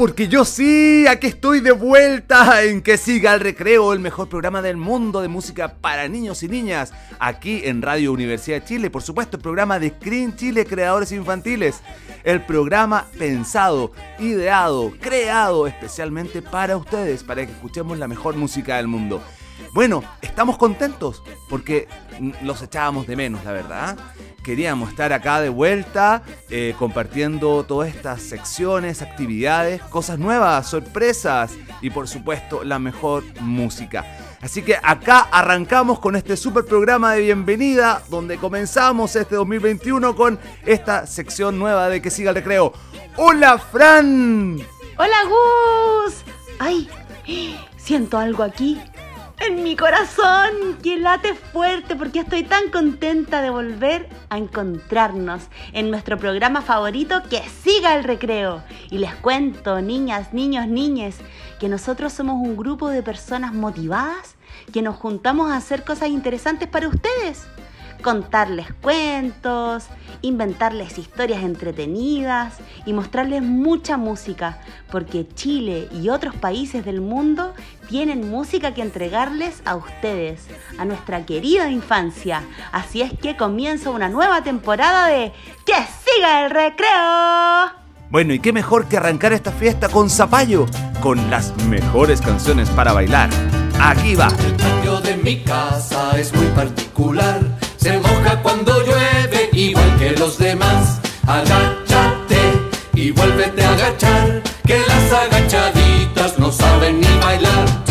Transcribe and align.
Porque 0.00 0.28
yo 0.28 0.46
sí, 0.46 1.06
aquí 1.06 1.26
estoy 1.26 1.60
de 1.60 1.72
vuelta 1.72 2.64
en 2.64 2.80
Que 2.80 2.96
Siga 2.96 3.34
el 3.34 3.40
Recreo, 3.40 3.92
el 3.92 3.98
mejor 3.98 4.30
programa 4.30 4.62
del 4.62 4.78
mundo 4.78 5.20
de 5.20 5.28
música 5.28 5.74
para 5.74 6.08
niños 6.08 6.42
y 6.42 6.48
niñas, 6.48 6.94
aquí 7.18 7.60
en 7.64 7.82
Radio 7.82 8.10
Universidad 8.10 8.60
de 8.60 8.64
Chile, 8.64 8.88
por 8.88 9.02
supuesto 9.02 9.36
el 9.36 9.42
programa 9.42 9.78
de 9.78 9.90
Screen 9.90 10.34
Chile 10.36 10.64
Creadores 10.64 11.12
Infantiles, 11.12 11.82
el 12.24 12.46
programa 12.46 13.08
pensado, 13.18 13.92
ideado, 14.18 14.90
creado 14.98 15.66
especialmente 15.66 16.40
para 16.40 16.78
ustedes, 16.78 17.22
para 17.22 17.44
que 17.44 17.52
escuchemos 17.52 17.98
la 17.98 18.08
mejor 18.08 18.36
música 18.36 18.78
del 18.78 18.88
mundo. 18.88 19.22
Bueno, 19.72 20.02
estamos 20.20 20.56
contentos 20.58 21.22
porque 21.48 21.88
los 22.42 22.60
echábamos 22.62 23.06
de 23.06 23.16
menos, 23.16 23.44
la 23.44 23.52
verdad 23.52 23.98
queríamos 24.42 24.90
estar 24.90 25.12
acá 25.12 25.40
de 25.40 25.48
vuelta, 25.48 26.22
eh, 26.48 26.74
compartiendo 26.78 27.64
todas 27.64 27.88
estas 27.94 28.22
secciones, 28.22 29.02
actividades, 29.02 29.82
cosas 29.82 30.18
nuevas, 30.18 30.68
sorpresas 30.68 31.52
y 31.80 31.90
por 31.90 32.08
supuesto 32.08 32.64
la 32.64 32.78
mejor 32.78 33.24
música. 33.40 34.04
Así 34.40 34.62
que 34.62 34.76
acá 34.82 35.20
arrancamos 35.30 35.98
con 35.98 36.16
este 36.16 36.36
super 36.36 36.64
programa 36.64 37.12
de 37.12 37.20
bienvenida, 37.20 38.02
donde 38.08 38.38
comenzamos 38.38 39.14
este 39.14 39.34
2021 39.36 40.16
con 40.16 40.38
esta 40.64 41.06
sección 41.06 41.58
nueva 41.58 41.88
de 41.88 42.00
Que 42.00 42.10
Siga 42.10 42.30
el 42.30 42.36
Recreo. 42.36 42.72
¡Hola, 43.16 43.58
Fran! 43.58 44.58
¡Hola, 44.96 45.16
Gus! 45.28 46.24
¡Ay! 46.58 46.88
Siento 47.76 48.18
algo 48.18 48.42
aquí 48.42 48.80
en 49.40 49.62
mi 49.62 49.74
corazón 49.74 50.78
que 50.82 50.98
late 50.98 51.34
fuerte 51.34 51.96
porque 51.96 52.20
estoy 52.20 52.44
tan 52.44 52.70
contenta 52.70 53.40
de 53.40 53.50
volver 53.50 54.08
a 54.28 54.38
encontrarnos 54.38 55.42
en 55.72 55.90
nuestro 55.90 56.18
programa 56.18 56.62
favorito 56.62 57.22
que 57.28 57.42
siga 57.48 57.94
el 57.96 58.04
recreo. 58.04 58.62
Y 58.90 58.98
les 58.98 59.14
cuento, 59.16 59.80
niñas, 59.80 60.32
niños, 60.32 60.68
niñes, 60.68 61.18
que 61.58 61.68
nosotros 61.68 62.12
somos 62.12 62.36
un 62.36 62.56
grupo 62.56 62.88
de 62.88 63.02
personas 63.02 63.54
motivadas 63.54 64.36
que 64.72 64.82
nos 64.82 64.96
juntamos 64.96 65.50
a 65.50 65.56
hacer 65.56 65.84
cosas 65.84 66.10
interesantes 66.10 66.68
para 66.68 66.88
ustedes 66.88 67.46
contarles 68.00 68.66
cuentos, 68.80 69.86
inventarles 70.22 70.98
historias 70.98 71.42
entretenidas 71.42 72.58
y 72.86 72.92
mostrarles 72.92 73.42
mucha 73.42 73.96
música, 73.96 74.58
porque 74.90 75.26
Chile 75.34 75.88
y 75.92 76.08
otros 76.08 76.34
países 76.34 76.84
del 76.84 77.00
mundo 77.00 77.54
tienen 77.88 78.30
música 78.30 78.74
que 78.74 78.82
entregarles 78.82 79.62
a 79.64 79.76
ustedes, 79.76 80.46
a 80.78 80.84
nuestra 80.84 81.26
querida 81.26 81.70
infancia. 81.70 82.42
Así 82.72 83.02
es 83.02 83.12
que 83.18 83.36
comienza 83.36 83.90
una 83.90 84.08
nueva 84.08 84.42
temporada 84.42 85.08
de 85.08 85.32
¡Que 85.64 85.74
siga 86.04 86.44
el 86.44 86.50
recreo! 86.50 87.80
Bueno, 88.10 88.34
y 88.34 88.40
qué 88.40 88.52
mejor 88.52 88.86
que 88.86 88.96
arrancar 88.96 89.32
esta 89.32 89.52
fiesta 89.52 89.88
con 89.88 90.10
Zapallo, 90.10 90.66
con 91.00 91.30
las 91.30 91.56
mejores 91.66 92.20
canciones 92.20 92.68
para 92.70 92.92
bailar. 92.92 93.30
Aquí 93.80 94.14
va. 94.14 94.28
El 94.44 94.56
patio 94.56 95.00
de 95.00 95.16
mi 95.16 95.42
casa 95.42 96.18
es 96.18 96.34
muy 96.34 96.46
particular 96.46 97.59
se 97.80 97.98
moja 97.98 98.42
cuando 98.42 98.84
llueve, 98.84 99.48
igual 99.52 99.96
que 99.98 100.10
los 100.12 100.38
demás. 100.38 101.00
Agáchate 101.26 102.40
y 102.94 103.10
vuélvete 103.10 103.64
a 103.64 103.72
agachar, 103.72 104.42
que 104.66 104.78
las 104.78 105.12
agachaditas 105.12 106.38
no 106.38 106.52
saben 106.52 107.00
ni 107.00 107.18
bailar. 107.22 107.89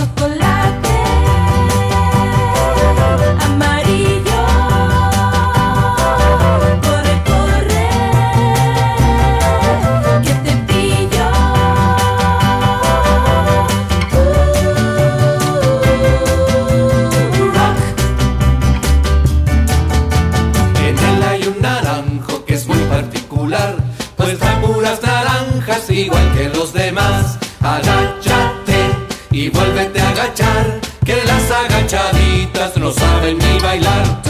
Las 31.92 31.94
agachaditas 31.94 32.78
no 32.78 32.92
saben 32.92 33.38
ni 33.38 33.60
bailar. 33.60 34.29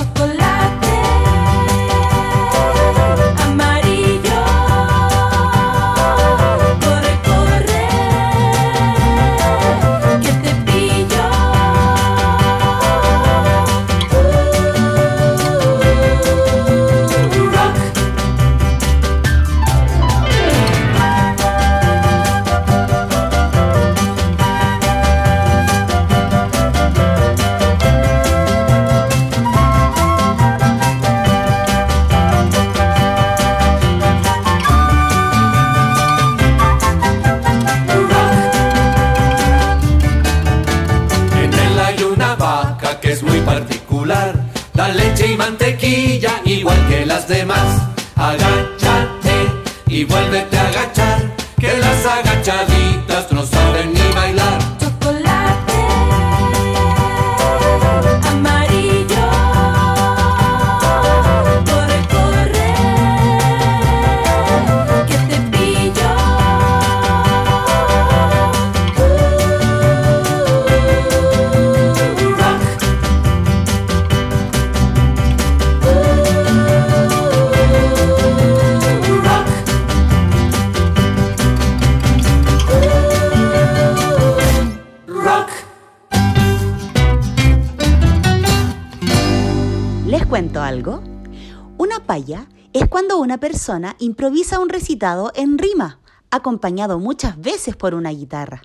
Improvisa 93.99 94.59
un 94.59 94.69
recitado 94.69 95.31
en 95.35 95.57
rima, 95.57 95.99
acompañado 96.31 96.97
muchas 96.97 97.39
veces 97.39 97.75
por 97.75 97.93
una 97.93 98.09
guitarra. 98.09 98.63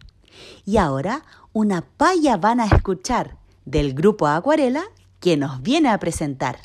Y 0.64 0.78
ahora 0.78 1.24
una 1.52 1.82
paya 1.82 2.36
van 2.36 2.60
a 2.60 2.66
escuchar 2.66 3.36
del 3.66 3.92
grupo 3.92 4.26
Acuarela 4.26 4.84
que 5.20 5.36
nos 5.36 5.62
viene 5.62 5.90
a 5.90 5.98
presentar. 5.98 6.58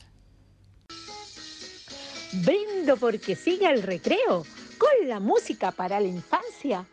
Brindo 2.45 2.95
porque 2.97 3.35
siga 3.35 3.71
el 3.71 3.83
recreo 3.83 4.45
con 4.77 5.09
la 5.09 5.19
música 5.19 5.71
para 5.71 5.99
la 5.99 6.07
infancia. 6.07 6.85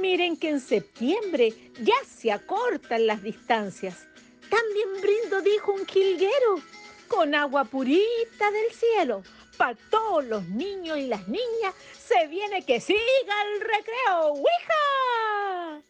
Miren 0.00 0.36
que 0.36 0.50
en 0.50 0.60
septiembre 0.60 1.72
ya 1.82 1.94
se 2.06 2.30
acortan 2.30 3.06
las 3.06 3.22
distancias. 3.22 4.06
También 4.48 4.88
brindo, 5.00 5.40
dijo 5.40 5.72
un 5.72 5.84
jilguero, 5.84 6.60
con 7.08 7.34
agua 7.34 7.64
purita 7.64 8.50
del 8.50 8.70
cielo 8.72 9.22
para 9.56 9.76
todos 9.90 10.24
los 10.24 10.48
niños 10.48 10.98
y 10.98 11.06
las 11.06 11.28
niñas, 11.28 11.74
se 12.06 12.26
viene 12.28 12.64
que 12.64 12.80
siga 12.80 12.98
el 12.98 13.60
recreo. 13.60 14.34
¡Wija! 14.34 15.82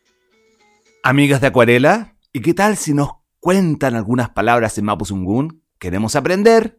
Amigas 1.03 1.41
de 1.41 1.49
Acuarela, 1.49 2.17
¿y 2.33 2.41
qué 2.41 2.55
tal 2.55 2.77
si 2.77 2.95
nos 2.95 3.11
cuentan 3.41 3.97
algunas 3.97 4.31
palabras 4.31 4.79
en 4.79 4.85
Mapuzungún? 4.85 5.63
¿Queremos 5.79 6.15
aprender? 6.15 6.79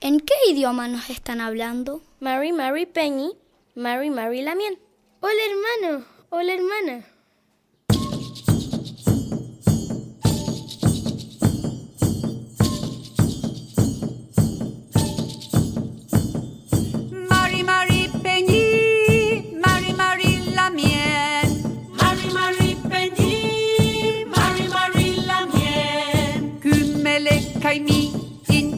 ¿En 0.00 0.20
qué 0.20 0.34
idioma 0.50 0.88
nos 0.88 1.10
están 1.10 1.40
hablando? 1.40 2.02
Mary 2.20 2.52
Mary 2.52 2.86
Penny, 2.86 3.38
Mary 3.74 4.10
Mary 4.10 4.42
Lamien. 4.42 4.78
Hola 5.20 5.40
hermano, 5.48 6.04
hola 6.30 6.52
hermana. 6.52 7.15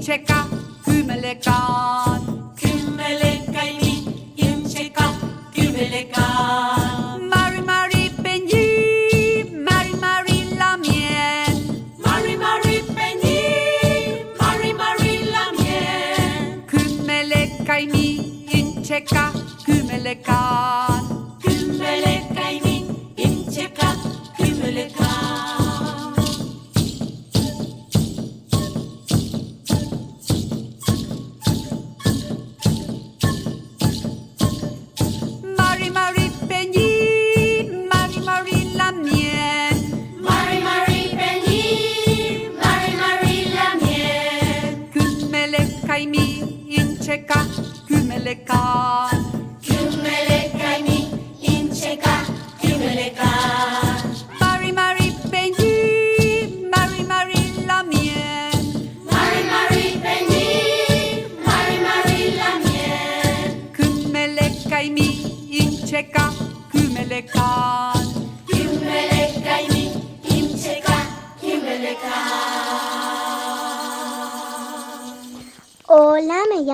Ymcheka 0.09 0.45
kymelekaan. 0.85 2.21
Kymmeleikkaini, 2.57 4.05
ymcheka 4.37 5.05
kymelekaan. 5.53 7.29
Mari 7.29 7.61
Mari 7.61 8.11
Penji, 8.23 9.45
Mari 9.69 9.93
Mari 10.01 10.45
Lamien. 10.59 11.57
Mari 12.07 12.37
Mari 12.37 12.81
Penji, 12.97 13.41
Mari 14.41 14.73
Mari 14.73 15.29
Lamien. 15.29 16.65
Kymeleikkaini, 16.71 18.09
ymcheka 18.59 19.28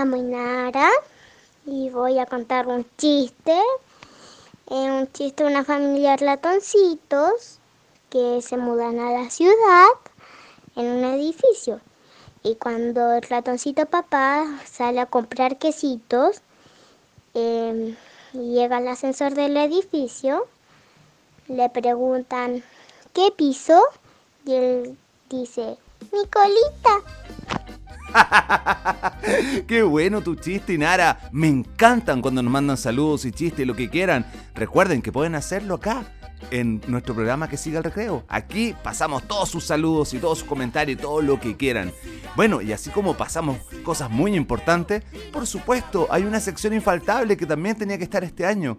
llamo 0.05 0.91
y 1.67 1.89
voy 1.91 2.19
a 2.19 2.27
contar 2.27 2.67
un 2.67 2.87
chiste. 2.97 3.59
Eh, 4.71 4.91
un 4.91 5.11
chiste 5.13 5.45
de 5.45 5.51
una 5.51 5.65
familia 5.65 6.17
de 6.17 6.27
ratoncitos 6.27 7.59
que 8.11 8.41
se 8.43 8.57
mudan 8.57 8.99
a 8.99 9.11
la 9.11 9.31
ciudad 9.31 9.89
en 10.77 10.87
un 10.87 11.05
edificio. 11.05 11.81
Y 12.43 12.57
cuando 12.57 13.15
el 13.15 13.23
ratoncito 13.23 13.87
papá 13.87 14.45
sale 14.65 15.01
a 15.01 15.07
comprar 15.07 15.59
quesitos, 15.59 16.41
eh, 17.35 17.95
llega 18.33 18.79
al 18.79 18.89
ascensor 18.89 19.35
del 19.35 19.57
edificio, 19.57 20.47
le 21.49 21.69
preguntan, 21.71 22.63
¿qué 23.13 23.33
piso? 23.37 23.81
Y 24.45 24.55
él 24.55 24.99
dice, 25.31 25.79
mi 26.13 26.27
colita. 26.27 27.44
Qué 29.67 29.83
bueno 29.83 30.21
tu 30.21 30.35
chiste, 30.37 30.75
Inara. 30.75 31.19
Me 31.33 31.49
encantan 31.49 32.21
cuando 32.23 32.43
nos 32.43 32.53
mandan 32.53 32.77
saludos 32.77 33.25
y 33.25 33.33
chistes, 33.33 33.67
lo 33.67 33.75
que 33.75 33.91
quieran. 33.91 34.27
Recuerden 34.55 35.03
que 35.03 35.13
pueden 35.13 35.35
hacerlo 35.35 35.75
acá, 35.75 36.05
en 36.51 36.81
nuestro 36.89 37.15
programa 37.15 37.49
que 37.49 37.57
siga 37.57 37.79
el 37.79 37.85
recreo. 37.85 38.25
Aquí 38.29 38.75
pasamos 38.83 39.27
todos 39.27 39.49
sus 39.49 39.65
saludos 39.65 40.15
y 40.15 40.19
todos 40.19 40.39
sus 40.39 40.49
comentarios 40.49 40.99
y 40.99 41.03
todo 41.03 41.23
lo 41.23 41.41
que 41.41 41.57
quieran. 41.57 41.93
Bueno, 42.37 42.61
y 42.61 42.73
así 42.73 42.91
como 42.91 43.17
pasamos 43.17 43.59
cosas 43.83 44.11
muy 44.11 44.35
importantes, 44.35 45.03
por 45.33 45.47
supuesto, 45.47 46.07
hay 46.11 46.25
una 46.25 46.41
sección 46.41 46.75
infaltable 46.75 47.37
que 47.37 47.47
también 47.47 47.77
tenía 47.77 47.99
que 47.99 48.05
estar 48.05 48.25
este 48.25 48.47
año. 48.47 48.79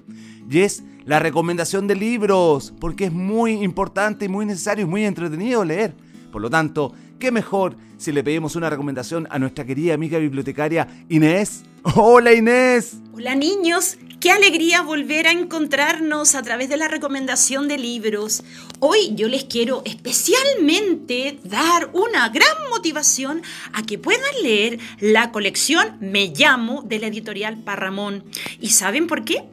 Y 0.49 0.59
es 0.59 0.83
la 1.05 1.19
recomendación 1.19 1.87
de 1.87 1.95
libros, 1.95 2.73
porque 2.79 3.05
es 3.05 3.11
muy 3.11 3.63
importante 3.63 4.25
y 4.25 4.29
muy 4.29 4.45
necesario 4.45 4.85
y 4.85 4.89
muy 4.89 5.05
entretenido 5.05 5.63
leer. 5.63 5.95
Por 6.31 6.41
lo 6.41 6.49
tanto, 6.49 6.93
¿qué 7.19 7.31
mejor 7.31 7.75
si 7.97 8.11
le 8.11 8.23
pedimos 8.23 8.55
una 8.55 8.69
recomendación 8.69 9.27
a 9.29 9.39
nuestra 9.39 9.65
querida 9.65 9.93
amiga 9.93 10.19
bibliotecaria 10.19 10.87
Inés? 11.09 11.63
Hola 11.95 12.33
Inés. 12.33 12.97
Hola 13.13 13.35
niños, 13.35 13.97
qué 14.19 14.31
alegría 14.31 14.81
volver 14.81 15.27
a 15.27 15.31
encontrarnos 15.31 16.35
a 16.35 16.41
través 16.41 16.67
de 16.67 16.77
la 16.77 16.87
recomendación 16.87 17.67
de 17.67 17.77
libros. 17.77 18.43
Hoy 18.79 19.13
yo 19.15 19.27
les 19.27 19.45
quiero 19.45 19.83
especialmente 19.85 21.39
dar 21.43 21.89
una 21.93 22.27
gran 22.29 22.69
motivación 22.69 23.41
a 23.71 23.83
que 23.83 23.97
puedan 23.97 24.23
leer 24.41 24.79
la 24.99 25.31
colección 25.31 25.97
Me 26.01 26.27
llamo 26.27 26.81
de 26.81 26.99
la 26.99 27.07
editorial 27.07 27.63
Parramón. 27.63 28.23
¿Y 28.59 28.69
saben 28.69 29.07
por 29.07 29.23
qué? 29.23 29.43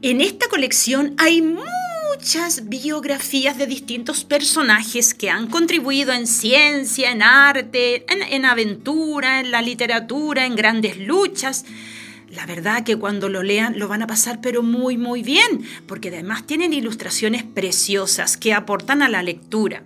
En 0.00 0.20
esta 0.20 0.48
colección 0.48 1.14
hay 1.18 1.42
muchas 2.14 2.68
biografías 2.68 3.58
de 3.58 3.66
distintos 3.66 4.24
personajes 4.24 5.14
que 5.14 5.30
han 5.30 5.48
contribuido 5.48 6.12
en 6.12 6.26
ciencia, 6.26 7.10
en 7.10 7.22
arte, 7.22 8.04
en, 8.12 8.22
en 8.22 8.44
aventura, 8.44 9.40
en 9.40 9.50
la 9.50 9.62
literatura, 9.62 10.46
en 10.46 10.56
grandes 10.56 10.98
luchas. 10.98 11.64
La 12.30 12.46
verdad 12.46 12.84
que 12.84 12.96
cuando 12.96 13.28
lo 13.28 13.42
lean 13.42 13.78
lo 13.78 13.88
van 13.88 14.02
a 14.02 14.06
pasar 14.06 14.40
pero 14.40 14.62
muy 14.62 14.96
muy 14.96 15.22
bien, 15.22 15.62
porque 15.86 16.08
además 16.08 16.46
tienen 16.46 16.72
ilustraciones 16.72 17.42
preciosas 17.42 18.36
que 18.36 18.52
aportan 18.52 19.02
a 19.02 19.08
la 19.08 19.22
lectura. 19.22 19.82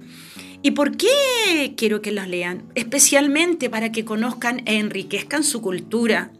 ¿Y 0.62 0.72
por 0.72 0.96
qué 0.96 1.74
quiero 1.76 2.02
que 2.02 2.12
los 2.12 2.28
lean? 2.28 2.64
Especialmente 2.74 3.68
para 3.68 3.90
que 3.90 4.04
conozcan 4.04 4.62
e 4.66 4.78
enriquezcan 4.78 5.44
su 5.44 5.60
cultura. 5.60 6.30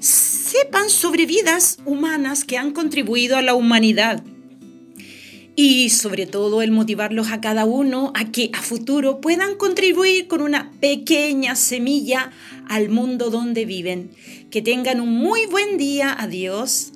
Sepan 0.00 0.88
sobre 0.88 1.26
vidas 1.26 1.78
humanas 1.84 2.44
que 2.44 2.58
han 2.58 2.72
contribuido 2.72 3.36
a 3.36 3.42
la 3.42 3.54
humanidad. 3.54 4.22
Y 5.56 5.90
sobre 5.90 6.26
todo 6.26 6.62
el 6.62 6.72
motivarlos 6.72 7.30
a 7.30 7.40
cada 7.40 7.64
uno 7.64 8.12
a 8.16 8.24
que 8.32 8.50
a 8.54 8.60
futuro 8.60 9.20
puedan 9.20 9.54
contribuir 9.54 10.26
con 10.26 10.42
una 10.42 10.72
pequeña 10.80 11.54
semilla 11.54 12.32
al 12.68 12.88
mundo 12.88 13.30
donde 13.30 13.64
viven. 13.64 14.10
Que 14.50 14.62
tengan 14.62 15.00
un 15.00 15.14
muy 15.14 15.46
buen 15.46 15.78
día. 15.78 16.16
Adiós. 16.18 16.92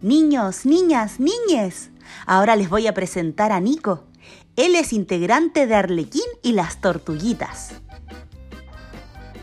Niños, 0.00 0.64
niñas, 0.64 1.20
niñes. 1.20 1.90
Ahora 2.26 2.56
les 2.56 2.70
voy 2.70 2.86
a 2.86 2.94
presentar 2.94 3.52
a 3.52 3.60
Nico. 3.60 4.04
Él 4.56 4.74
es 4.74 4.94
integrante 4.94 5.66
de 5.66 5.74
Arlequín 5.74 6.22
y 6.42 6.52
las 6.52 6.80
Tortuguitas. 6.80 7.74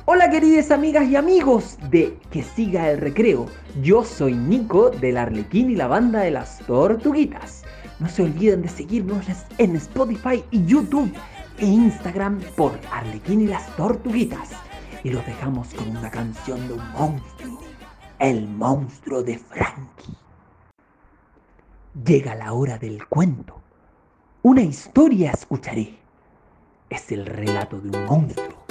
Hola 0.05 0.29
queridas 0.29 0.71
amigas 0.71 1.07
y 1.07 1.15
amigos 1.15 1.77
de 1.89 2.17
Que 2.31 2.43
siga 2.43 2.91
el 2.91 2.99
recreo. 2.99 3.45
Yo 3.81 4.03
soy 4.03 4.33
Nico 4.33 4.89
del 4.89 5.17
Arlequín 5.17 5.69
y 5.69 5.75
la 5.75 5.87
banda 5.87 6.21
de 6.21 6.31
las 6.31 6.57
Tortuguitas. 6.65 7.62
No 7.99 8.09
se 8.09 8.23
olviden 8.23 8.61
de 8.61 8.69
seguirnos 8.69 9.25
en 9.57 9.75
Spotify 9.75 10.43
y 10.51 10.65
YouTube 10.65 11.13
e 11.57 11.65
Instagram 11.65 12.41
por 12.55 12.79
Arlequín 12.91 13.41
y 13.41 13.47
las 13.47 13.73
Tortuguitas. 13.75 14.49
Y 15.03 15.09
los 15.09 15.25
dejamos 15.25 15.73
con 15.73 15.95
una 15.95 16.09
canción 16.09 16.67
de 16.67 16.73
un 16.73 16.91
monstruo, 16.91 17.59
el 18.19 18.47
monstruo 18.47 19.21
de 19.21 19.37
Frankie. 19.37 20.17
Llega 22.05 22.35
la 22.35 22.53
hora 22.53 22.77
del 22.77 23.07
cuento. 23.07 23.61
Una 24.41 24.61
historia 24.61 25.31
escucharé. 25.31 25.99
Es 26.89 27.11
el 27.11 27.25
relato 27.25 27.79
de 27.79 27.97
un 27.97 28.05
monstruo 28.05 28.63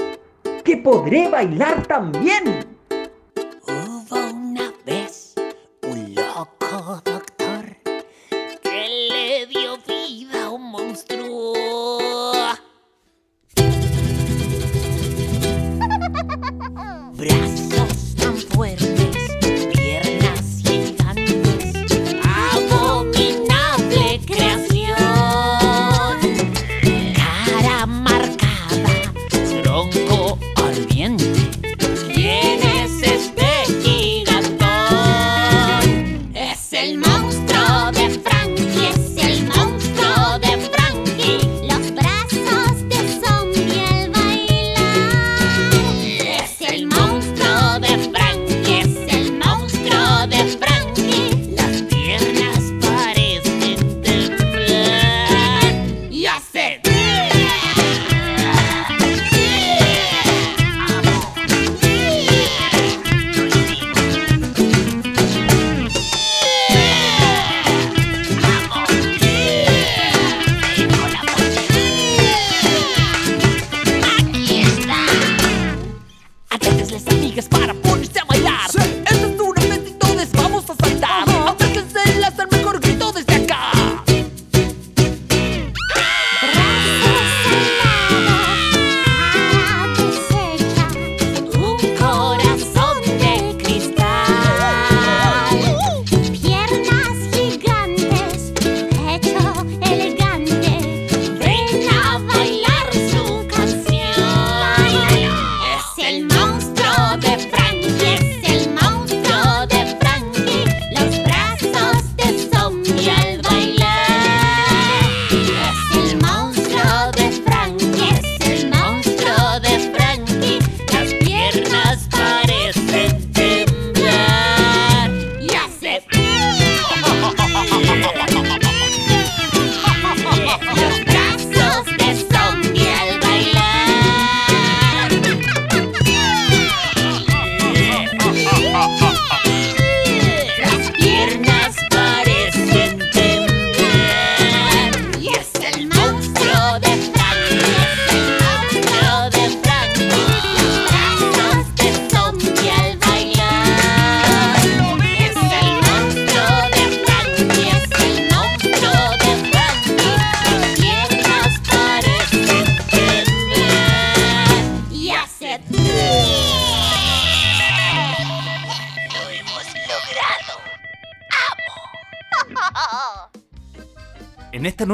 que 0.65 0.77
podré 0.77 1.29
bailar 1.29 1.87
también. 1.87 2.67
Hubo 3.67 4.31
una 4.35 4.73
vez 4.85 5.35
un 5.83 6.15
loco 6.15 7.03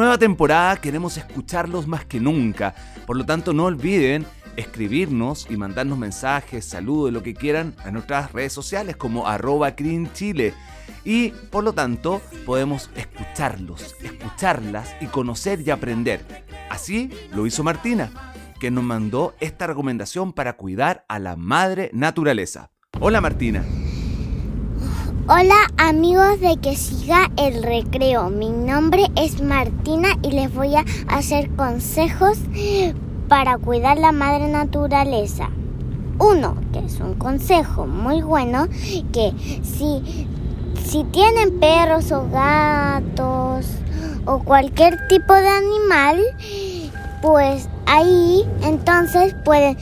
nueva 0.08 0.18
temporada 0.18 0.80
queremos 0.80 1.18
escucharlos 1.18 1.86
más 1.86 2.06
que 2.06 2.18
nunca, 2.18 2.74
por 3.06 3.14
lo 3.14 3.26
tanto 3.26 3.52
no 3.52 3.66
olviden 3.66 4.24
escribirnos 4.56 5.46
y 5.50 5.58
mandarnos 5.58 5.98
mensajes, 5.98 6.64
saludos, 6.64 7.12
lo 7.12 7.22
que 7.22 7.34
quieran 7.34 7.74
a 7.84 7.90
nuestras 7.90 8.32
redes 8.32 8.54
sociales 8.54 8.96
como 8.96 9.28
arroba 9.28 9.76
Chile. 9.76 10.54
Y 11.04 11.28
por 11.50 11.62
lo 11.62 11.74
tanto 11.74 12.22
podemos 12.46 12.88
escucharlos, 12.96 13.96
escucharlas 14.02 14.96
y 15.02 15.06
conocer 15.08 15.60
y 15.60 15.70
aprender. 15.70 16.24
Así 16.70 17.10
lo 17.34 17.46
hizo 17.46 17.62
Martina, 17.62 18.10
que 18.58 18.70
nos 18.70 18.84
mandó 18.84 19.34
esta 19.40 19.66
recomendación 19.66 20.32
para 20.32 20.54
cuidar 20.54 21.04
a 21.08 21.18
la 21.18 21.36
madre 21.36 21.90
naturaleza. 21.92 22.70
Hola 22.98 23.20
Martina. 23.20 23.62
Hola 25.30 25.56
amigos 25.76 26.40
de 26.40 26.56
que 26.56 26.74
siga 26.74 27.30
el 27.36 27.62
recreo. 27.62 28.30
Mi 28.30 28.48
nombre 28.48 29.08
es 29.14 29.42
Martina 29.42 30.08
y 30.22 30.30
les 30.30 30.54
voy 30.54 30.74
a 30.74 30.86
hacer 31.06 31.50
consejos 31.50 32.38
para 33.28 33.58
cuidar 33.58 33.98
la 33.98 34.10
madre 34.12 34.48
naturaleza. 34.48 35.50
Uno, 36.18 36.56
que 36.72 36.78
es 36.78 36.98
un 37.00 37.12
consejo 37.16 37.86
muy 37.86 38.22
bueno, 38.22 38.68
que 39.12 39.34
si, 39.62 40.26
si 40.82 41.04
tienen 41.04 41.60
perros 41.60 42.10
o 42.10 42.26
gatos 42.30 43.66
o 44.24 44.38
cualquier 44.38 45.08
tipo 45.08 45.34
de 45.34 45.48
animal, 45.48 46.22
pues 47.20 47.68
ahí 47.84 48.46
entonces 48.62 49.34
pueden 49.44 49.76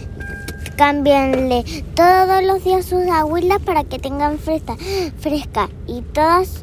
cambiarle 0.77 1.65
todos 1.95 2.43
los 2.43 2.63
días 2.63 2.85
sus 2.85 3.07
aguilas 3.07 3.61
para 3.63 3.85
que 3.85 3.99
tengan 3.99 4.39
fresca, 4.39 4.77
fresca 5.19 5.69
y 5.87 6.03
todos 6.03 6.63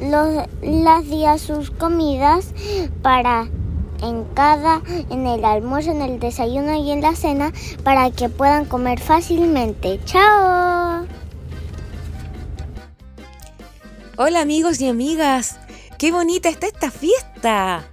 los, 0.00 0.46
los 0.62 1.08
días 1.08 1.40
sus 1.40 1.70
comidas 1.70 2.52
para 3.02 3.48
en 4.02 4.24
cada, 4.34 4.82
en 5.10 5.26
el 5.26 5.44
almuerzo, 5.44 5.90
en 5.90 6.02
el 6.02 6.20
desayuno 6.20 6.74
y 6.74 6.90
en 6.90 7.02
la 7.02 7.14
cena 7.14 7.52
para 7.84 8.10
que 8.10 8.28
puedan 8.28 8.64
comer 8.64 8.98
fácilmente. 8.98 10.00
¡Chao! 10.04 11.06
Hola 14.16 14.40
amigos 14.40 14.80
y 14.80 14.88
amigas, 14.88 15.58
qué 15.98 16.12
bonita 16.12 16.48
está 16.48 16.66
esta 16.66 16.90
fiesta. 16.90 17.84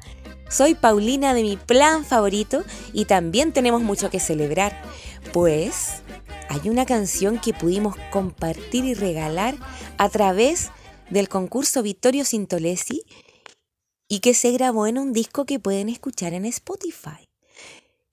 Soy 0.50 0.76
Paulina 0.76 1.34
de 1.34 1.42
mi 1.42 1.58
plan 1.58 2.06
favorito 2.06 2.64
y 2.94 3.06
también 3.06 3.52
tenemos 3.52 3.82
mucho 3.82 4.10
que 4.10 4.20
celebrar, 4.20 4.82
pues 5.34 6.02
hay 6.50 6.70
una 6.70 6.86
canción 6.86 7.40
que 7.40 7.54
pudimos 7.54 7.96
compartir 8.12 8.86
y 8.86 8.94
regalar 8.94 9.56
a 9.98 10.10
través 10.10 10.70
del 11.10 11.30
concurso 11.30 11.84
Vittorio 11.84 12.26
Sintolesi 12.26 13.04
y 14.08 14.20
que 14.20 14.34
se 14.34 14.52
grabó 14.52 14.88
en 14.88 14.98
un 14.98 15.14
disco 15.14 15.46
que 15.46 15.60
pueden 15.60 15.90
escuchar 15.90 16.34
en 16.34 16.46
Spotify. 16.46 17.28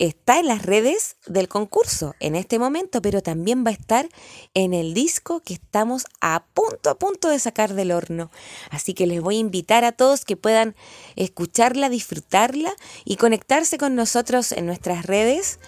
Está 0.00 0.40
en 0.40 0.48
las 0.48 0.62
redes 0.62 1.16
del 1.24 1.46
concurso 1.46 2.16
en 2.18 2.34
este 2.34 2.58
momento, 2.58 3.00
pero 3.00 3.22
también 3.22 3.64
va 3.64 3.70
a 3.70 3.74
estar 3.74 4.08
en 4.52 4.74
el 4.74 4.92
disco 4.92 5.40
que 5.40 5.54
estamos 5.54 6.04
a 6.20 6.46
punto 6.52 6.90
a 6.90 6.98
punto 6.98 7.28
de 7.28 7.38
sacar 7.38 7.74
del 7.74 7.92
horno. 7.92 8.32
Así 8.70 8.92
que 8.92 9.06
les 9.06 9.20
voy 9.20 9.36
a 9.36 9.40
invitar 9.40 9.84
a 9.84 9.92
todos 9.92 10.24
que 10.24 10.36
puedan 10.36 10.74
escucharla, 11.14 11.88
disfrutarla 11.90 12.74
y 13.04 13.16
conectarse 13.16 13.78
con 13.78 13.94
nosotros 13.94 14.50
en 14.50 14.66
nuestras 14.66 15.06
redes. 15.06 15.60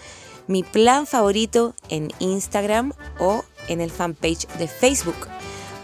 Mi 0.48 0.62
plan 0.62 1.06
favorito 1.06 1.74
en 1.88 2.08
Instagram 2.20 2.92
o 3.18 3.44
en 3.68 3.80
el 3.80 3.90
fanpage 3.90 4.46
de 4.58 4.68
Facebook 4.68 5.26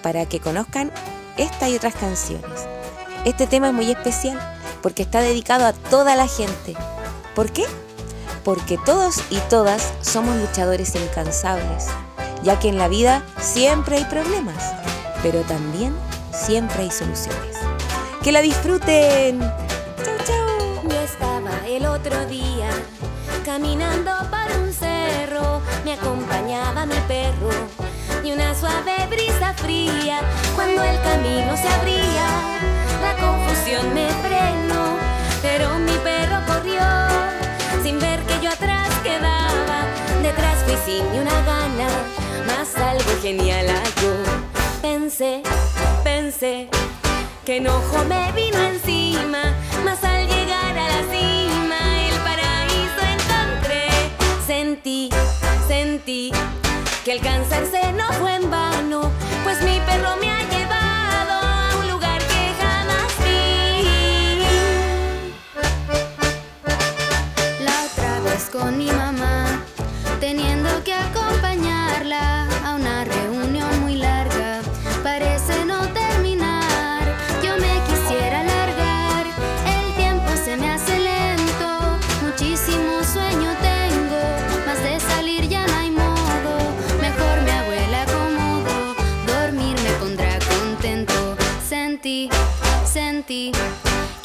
para 0.02 0.26
que 0.26 0.38
conozcan 0.38 0.92
esta 1.36 1.68
y 1.68 1.76
otras 1.76 1.94
canciones. 1.94 2.66
Este 3.24 3.46
tema 3.46 3.68
es 3.68 3.74
muy 3.74 3.90
especial 3.90 4.38
porque 4.80 5.02
está 5.02 5.20
dedicado 5.20 5.66
a 5.66 5.72
toda 5.72 6.14
la 6.14 6.28
gente. 6.28 6.74
¿Por 7.34 7.50
qué? 7.50 7.64
Porque 8.44 8.78
todos 8.84 9.22
y 9.30 9.38
todas 9.48 9.92
somos 10.00 10.36
luchadores 10.36 10.94
incansables, 10.94 11.86
ya 12.42 12.58
que 12.58 12.68
en 12.68 12.78
la 12.78 12.88
vida 12.88 13.24
siempre 13.40 13.96
hay 13.96 14.04
problemas, 14.04 14.74
pero 15.22 15.40
también 15.42 15.94
siempre 16.32 16.82
hay 16.82 16.90
soluciones. 16.90 17.56
¡Que 18.22 18.32
la 18.32 18.42
disfruten! 18.42 19.40
¡Chau, 19.40 20.16
chau! 20.24 20.88
Yo 20.88 21.00
estaba 21.00 21.66
el 21.66 21.86
otro 21.86 22.26
día 22.26 22.70
caminando 23.44 24.12
cerro, 24.12 24.41
me 25.84 25.94
acompañaba 25.94 26.86
mi 26.86 26.98
perro 27.08 27.50
y 28.24 28.32
una 28.32 28.54
suave 28.54 29.06
brisa 29.08 29.52
fría 29.54 30.20
cuando 30.54 30.82
el 30.82 31.00
camino 31.02 31.56
se 31.56 31.68
abría 31.68 32.62
la 33.02 33.16
confusión 33.16 33.92
me 33.94 34.08
frenó, 34.22 34.96
pero 35.42 35.76
mi 35.80 35.96
perro 36.04 36.36
corrió 36.46 36.82
sin 37.82 37.98
ver 37.98 38.20
que 38.20 38.38
yo 38.40 38.50
atrás 38.50 38.88
quedaba. 39.02 39.84
Detrás 40.22 40.58
fui 40.64 40.76
sin 40.86 41.10
ni 41.10 41.18
una 41.18 41.42
gana, 41.42 41.88
más 42.46 42.76
algo 42.76 43.10
genial 43.20 43.66
yo 44.00 44.12
Pensé, 44.80 45.42
pensé 46.04 46.68
que 47.44 47.56
enojo 47.56 48.04
me 48.08 48.30
vino 48.32 48.58
encima, 48.58 49.42
más 49.84 50.02
al 50.04 50.28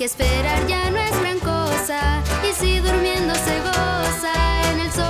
esperar 0.08 0.66
ya 0.68 0.90
no 0.90 1.00
es 1.00 1.20
gran 1.20 1.38
cosa, 1.40 2.24
y 2.50 2.54
si 2.54 2.80
durmiendo 2.80 3.36
se 3.36 3.60
goza, 3.60 4.72
en 4.72 4.80
el 4.80 4.92
sofá 4.94 5.07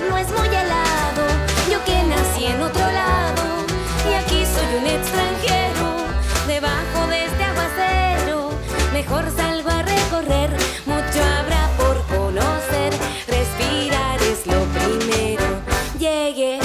invierno 0.00 0.16
es 0.18 0.28
muy 0.28 0.48
helado. 0.48 1.26
Yo 1.70 1.84
que 1.84 2.02
nací 2.04 2.46
en 2.46 2.60
otro 2.62 2.80
lado 2.80 3.66
y 4.08 4.14
aquí 4.14 4.44
soy 4.46 4.78
un 4.78 4.86
extranjero 4.86 6.06
debajo 6.46 7.06
de 7.08 7.26
este 7.26 7.44
aguacero. 7.44 8.50
Mejor 8.92 9.24
salgo 9.36 9.70
a 9.70 9.82
recorrer, 9.82 10.50
mucho 10.86 11.20
habrá 11.38 11.68
por 11.76 11.96
conocer. 12.06 12.92
Respirar 13.26 14.20
es 14.22 14.46
lo 14.46 14.64
primero. 14.76 15.60
Llegué, 15.98 16.58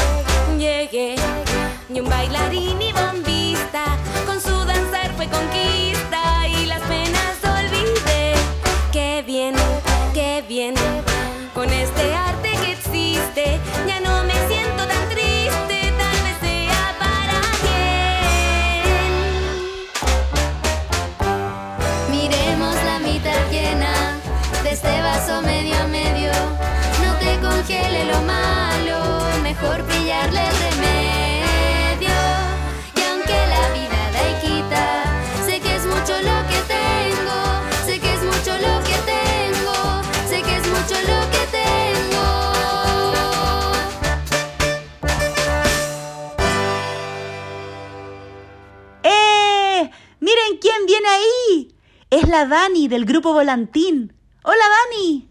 llegué, 0.58 1.16
y 1.90 2.00
un 2.00 2.10
bailarín 2.10 2.82
y 2.82 2.94
bombista 2.94 3.98
con 4.26 4.40
su 4.42 4.66
danzar 4.66 5.14
fue 5.16 5.28
conquista 5.28 6.25
Es 52.26 52.32
la 52.32 52.48
Dani 52.48 52.88
del 52.88 53.06
grupo 53.06 53.34
Volantín. 53.34 54.12
¡Hola, 54.44 54.64
Dani! 54.90 55.30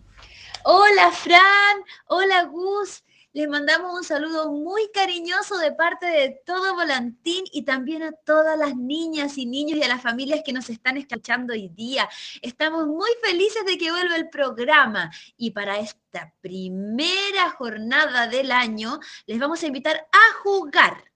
Hola 0.63 1.11
Fran, 1.11 1.83
hola 2.07 2.45
Gus. 2.45 3.03
Les 3.33 3.49
mandamos 3.49 3.93
un 3.93 4.05
saludo 4.05 4.53
muy 4.53 4.89
cariñoso 4.95 5.59
de 5.59 5.73
parte 5.73 6.07
de 6.07 6.41
todo 6.47 6.75
Volantín 6.75 7.47
y 7.51 7.63
también 7.65 8.05
a 8.05 8.13
todas 8.13 8.57
las 8.57 8.77
niñas 8.77 9.37
y 9.39 9.47
niños 9.47 9.77
y 9.79 9.83
a 9.83 9.89
las 9.89 10.03
familias 10.03 10.43
que 10.47 10.53
nos 10.53 10.71
están 10.71 10.97
escuchando 10.97 11.53
hoy 11.53 11.69
día. 11.69 12.09
Estamos 12.43 12.87
muy 12.87 13.11
felices 13.25 13.67
de 13.67 13.77
que 13.77 13.91
vuelva 13.91 14.15
el 14.15 14.29
programa 14.29 15.11
y 15.37 15.51
para 15.51 15.81
esta 15.81 16.33
primera 16.41 17.51
jornada 17.59 18.29
del 18.29 18.53
año 18.53 19.01
les 19.27 19.41
vamos 19.41 19.61
a 19.65 19.67
invitar 19.67 19.97
a 20.13 20.43
jugar, 20.45 21.11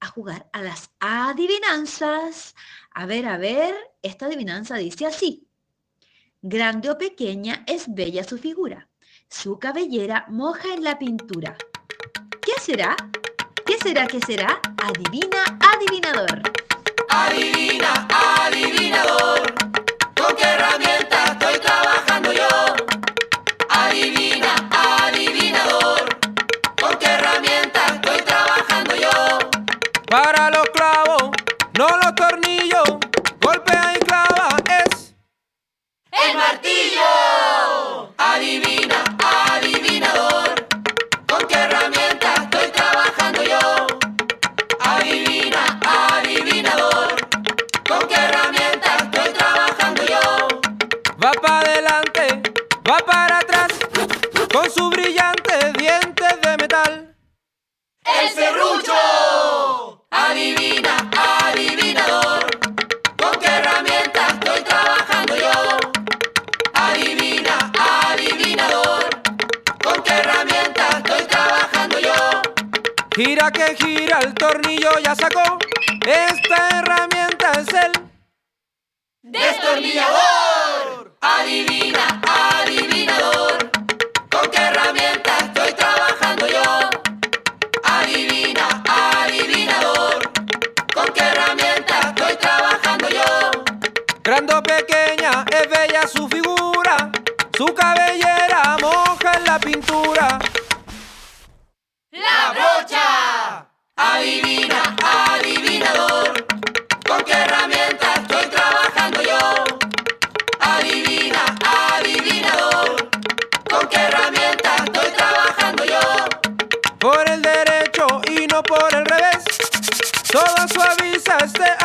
a 0.00 0.08
jugar 0.08 0.50
a 0.52 0.60
las 0.60 0.90
adivinanzas. 1.00 2.54
A 2.90 3.06
ver, 3.06 3.26
a 3.26 3.38
ver, 3.38 3.74
esta 4.02 4.26
adivinanza 4.26 4.76
dice 4.76 5.06
así. 5.06 5.48
Grande 6.42 6.90
o 6.90 6.98
pequeña 6.98 7.64
es 7.66 7.92
bella 7.92 8.24
su 8.24 8.38
figura. 8.38 8.88
Su 9.28 9.58
cabellera 9.58 10.26
moja 10.28 10.72
en 10.74 10.84
la 10.84 10.98
pintura. 10.98 11.56
¿Qué 12.40 12.60
será? 12.60 12.96
¿Qué 13.66 13.76
será? 13.78 14.06
¿Qué 14.06 14.20
será? 14.20 14.60
Adivina, 14.78 15.58
adivinador. 15.60 16.42
Adivina, 17.10 18.08
adivinador, 18.10 19.54
¿con 20.14 20.36
qué 20.36 20.56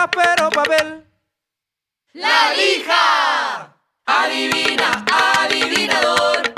áspero 0.04 0.50
papel. 0.50 1.06
¡La 2.13 2.54
lija! 2.54 3.74
Adivina, 4.06 5.06
adivinador, 5.12 6.54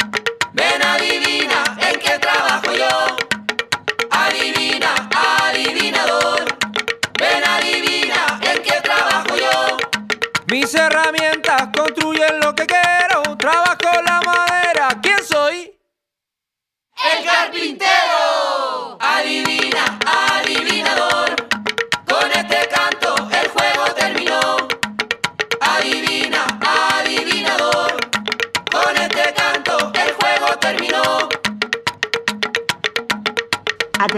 ven 0.54 0.82
adivina 0.84 1.64
en 1.80 2.00
qué 2.00 2.18
trabajo 2.20 2.72
yo. 2.74 3.18
Adivina, 4.10 4.94
adivinador, 5.16 6.44
ven 7.20 7.44
adivina 7.48 8.40
en 8.42 8.64
qué 8.64 8.82
trabajo 8.82 9.36
yo. 9.38 9.78
Mis 10.48 10.74
herramientas 10.74 11.70
construyen 11.76 11.95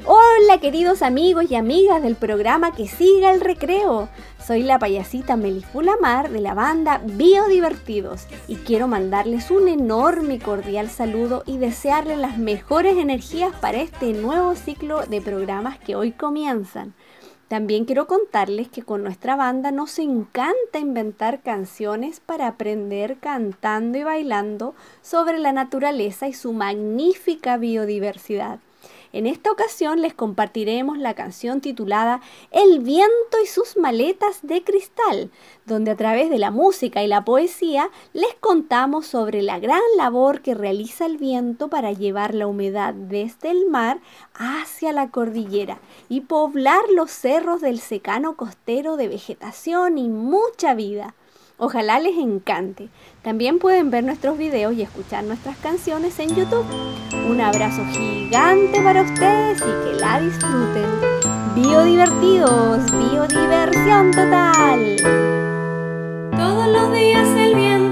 Hola 0.07 0.61
queridos 0.61 1.01
amigos 1.01 1.51
y 1.51 1.55
amigas 1.55 2.03
del 2.03 2.15
programa 2.15 2.73
Que 2.73 2.87
Siga 2.87 3.31
el 3.31 3.41
Recreo. 3.41 4.11
Soy 4.39 4.63
la 4.63 4.79
payasita 4.79 5.35
Melifulamar 5.37 6.29
de 6.29 6.43
la 6.43 6.53
banda 6.53 7.01
Biodivertidos 7.03 8.27
y 8.47 8.57
quiero 8.57 8.87
mandarles 8.87 9.51
un 9.51 9.67
enorme 9.67 10.35
y 10.35 10.39
cordial 10.41 10.91
saludo 10.91 11.43
y 11.47 11.57
desearles 11.57 12.19
las 12.19 12.37
mejores 12.37 12.99
energías 12.99 13.57
para 13.57 13.79
este 13.79 14.13
nuevo 14.13 14.55
ciclo 14.57 15.07
de 15.07 15.23
programas 15.23 15.79
que 15.79 15.97
hoy 15.97 16.13
comienzan. 16.13 16.93
También 17.49 17.87
quiero 17.87 18.07
contarles 18.07 18.69
que 18.69 18.83
con 18.83 19.03
nuestra 19.03 19.37
banda 19.37 19.71
nos 19.71 19.99
encanta 19.99 20.79
inventar 20.79 21.41
canciones 21.41 22.21
para 22.21 22.47
aprender 22.47 23.17
cantando 23.21 23.97
y 23.97 24.03
bailando 24.03 24.75
sobre 25.01 25.39
la 25.39 25.53
naturaleza 25.53 26.29
y 26.29 26.35
su 26.35 26.53
magnífica 26.53 27.57
biodiversidad. 27.57 28.59
En 29.15 29.29
esta 29.29 29.53
ocasión 29.53 30.03
les 30.03 30.13
compartiremos 30.13 30.99
la 30.99 31.15
canción 31.15 31.61
titulada 31.61 32.21
El 32.51 32.81
viento 32.81 33.39
y 33.41 33.47
sus 33.47 33.77
maletas 33.77 34.41
de 34.43 34.65
cristal, 34.65 35.31
donde 35.67 35.93
a 35.93 35.97
través 35.97 36.31
de 36.31 36.39
la 36.39 36.51
música 36.51 37.01
y 37.01 37.07
la 37.07 37.25
poesía 37.25 37.91
les 38.13 38.35
contamos 38.41 39.07
sobre 39.07 39.43
la 39.43 39.61
gran 39.61 39.81
labor 39.97 40.43
que 40.43 40.55
realiza 40.55 41.07
el 41.07 41.17
viento 41.17 41.69
para 41.69 41.93
llevar 41.93 42.35
la 42.35 42.49
humedad 42.49 42.93
desde 42.93 43.53
el 43.53 43.71
mar 43.71 44.01
hacia 44.35 44.93
la 44.93 45.09
cordillera 45.11 45.79
y 46.09 46.23
poblar 46.23 46.83
los 46.93 47.13
cerros 47.13 47.61
del 47.61 47.79
secano 47.79 48.37
costero 48.37 48.97
de 48.97 49.07
vegetación 49.07 49.97
y 49.97 50.09
mucha 50.09 50.75
vida. 50.75 51.15
Ojalá 51.57 52.01
les 52.01 52.19
encante. 52.19 52.89
También 53.23 53.61
pueden 53.61 53.91
ver 53.91 54.03
nuestros 54.03 54.37
videos 54.37 54.75
y 54.75 54.83
escuchar 54.83 55.23
nuestras 55.23 55.57
canciones 55.59 56.19
en 56.19 56.35
YouTube. 56.35 56.67
Un 57.29 57.41
abrazo 57.41 57.85
gigante 57.93 58.81
para 58.81 59.03
ustedes 59.03 59.59
y 59.59 59.63
que 59.63 60.01
la 60.01 60.21
disfruten. 60.21 60.87
Biodivertidos, 61.55 62.91
biodiversión 62.91 64.11
total. 64.11 64.97
Todos 66.37 66.67
los 66.67 66.93
días 66.93 67.29
el 67.29 67.55
viento 67.55 67.84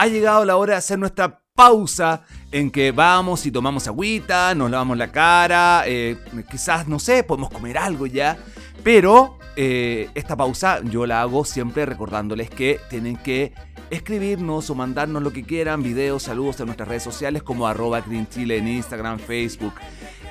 Ha 0.00 0.06
llegado 0.06 0.46
la 0.46 0.56
hora 0.56 0.72
de 0.72 0.78
hacer 0.78 0.98
nuestra 0.98 1.42
pausa 1.54 2.22
en 2.52 2.70
que 2.70 2.90
vamos 2.90 3.44
y 3.44 3.52
tomamos 3.52 3.86
agüita, 3.86 4.54
nos 4.54 4.70
lavamos 4.70 4.96
la 4.96 5.12
cara, 5.12 5.82
eh, 5.84 6.16
quizás, 6.50 6.88
no 6.88 6.98
sé, 6.98 7.22
podemos 7.22 7.50
comer 7.50 7.76
algo 7.76 8.06
ya. 8.06 8.38
Pero 8.82 9.36
eh, 9.56 10.08
esta 10.14 10.38
pausa 10.38 10.80
yo 10.84 11.04
la 11.04 11.20
hago 11.20 11.44
siempre 11.44 11.84
recordándoles 11.84 12.48
que 12.48 12.80
tienen 12.88 13.18
que 13.18 13.52
escribirnos 13.90 14.70
o 14.70 14.74
mandarnos 14.74 15.22
lo 15.22 15.32
que 15.32 15.42
quieran, 15.42 15.82
videos, 15.82 16.24
saludos 16.24 16.60
en 16.60 16.66
nuestras 16.66 16.88
redes 16.88 17.02
sociales 17.02 17.42
como 17.42 17.66
arroba 17.66 18.00
Green 18.00 18.28
Chile 18.28 18.56
en 18.56 18.68
Instagram, 18.68 19.18
Facebook. 19.18 19.74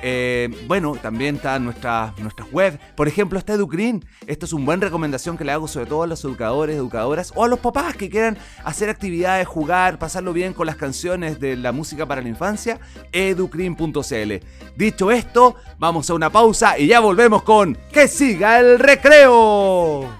Eh, 0.02 0.50
bueno, 0.68 0.96
también 1.02 1.36
está 1.36 1.60
nuestra, 1.60 2.14
nuestra 2.18 2.46
web. 2.52 2.80
Por 2.96 3.08
ejemplo, 3.08 3.38
está 3.38 3.54
EduGreen. 3.54 4.06
Esta 4.28 4.46
es 4.46 4.54
una 4.54 4.66
buena 4.66 4.86
recomendación 4.86 5.38
que 5.38 5.44
le 5.44 5.52
hago 5.52 5.68
sobre 5.68 5.88
todo 5.88 6.04
a 6.04 6.08
los 6.08 6.24
educadores, 6.24 6.76
educadoras 6.76 7.34
o 7.36 7.44
a 7.44 7.48
los 7.48 7.60
papás 7.60 7.96
que 7.96 8.10
quieran 8.10 8.38
hacer 8.64 8.90
actividades, 8.90 9.48
jugar, 9.48 10.00
pasarlo 10.00 10.34
bien 10.34 10.54
con 10.54 10.68
las 10.68 10.78
canciones 10.78 11.40
de 11.40 11.58
la 11.58 11.72
música 11.72 12.06
para 12.06 12.22
la 12.22 12.30
infancia. 12.30 12.80
edugreen.cl. 13.12 14.34
Dicho 14.76 15.12
esto, 15.12 15.56
vamos 15.78 16.10
a 16.10 16.14
una 16.14 16.30
pausa 16.30 16.80
y 16.80 16.88
ya 16.88 17.00
volvemos 17.00 17.44
con 17.44 17.78
Que 17.92 18.08
siga 18.08 18.60
el 18.60 18.80
recreo. 18.80 20.19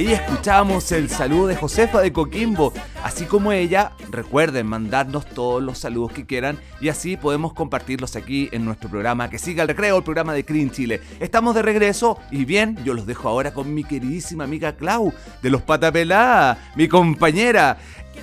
Ahí 0.00 0.14
escuchamos 0.14 0.90
el 0.92 1.10
saludo 1.10 1.48
de 1.48 1.56
Josefa 1.56 2.00
de 2.00 2.10
Coquimbo. 2.10 2.72
Así 3.04 3.26
como 3.26 3.52
ella, 3.52 3.92
recuerden 4.08 4.66
mandarnos 4.66 5.26
todos 5.26 5.62
los 5.62 5.76
saludos 5.76 6.12
que 6.12 6.24
quieran 6.24 6.58
y 6.80 6.88
así 6.88 7.18
podemos 7.18 7.52
compartirlos 7.52 8.16
aquí 8.16 8.48
en 8.52 8.64
nuestro 8.64 8.88
programa 8.88 9.28
Que 9.28 9.38
siga 9.38 9.60
el 9.60 9.68
recreo, 9.68 9.98
el 9.98 10.02
programa 10.02 10.32
de 10.32 10.42
Clean 10.42 10.70
Chile. 10.70 11.02
Estamos 11.20 11.54
de 11.54 11.60
regreso 11.60 12.18
y 12.30 12.46
bien, 12.46 12.82
yo 12.82 12.94
los 12.94 13.04
dejo 13.04 13.28
ahora 13.28 13.52
con 13.52 13.74
mi 13.74 13.84
queridísima 13.84 14.44
amiga 14.44 14.74
Clau 14.74 15.12
de 15.42 15.50
los 15.50 15.60
Patapelá, 15.60 16.56
mi 16.76 16.88
compañera. 16.88 17.76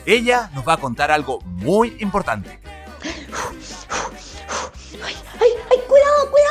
Ella 0.07 0.49
nos 0.55 0.67
va 0.67 0.73
a 0.73 0.77
contar 0.77 1.11
algo 1.11 1.41
muy 1.41 1.95
importante. 1.99 2.59
¡Ay, 5.03 5.15
ay, 5.39 5.77
cuidado, 5.87 6.31
cuidado! 6.31 6.47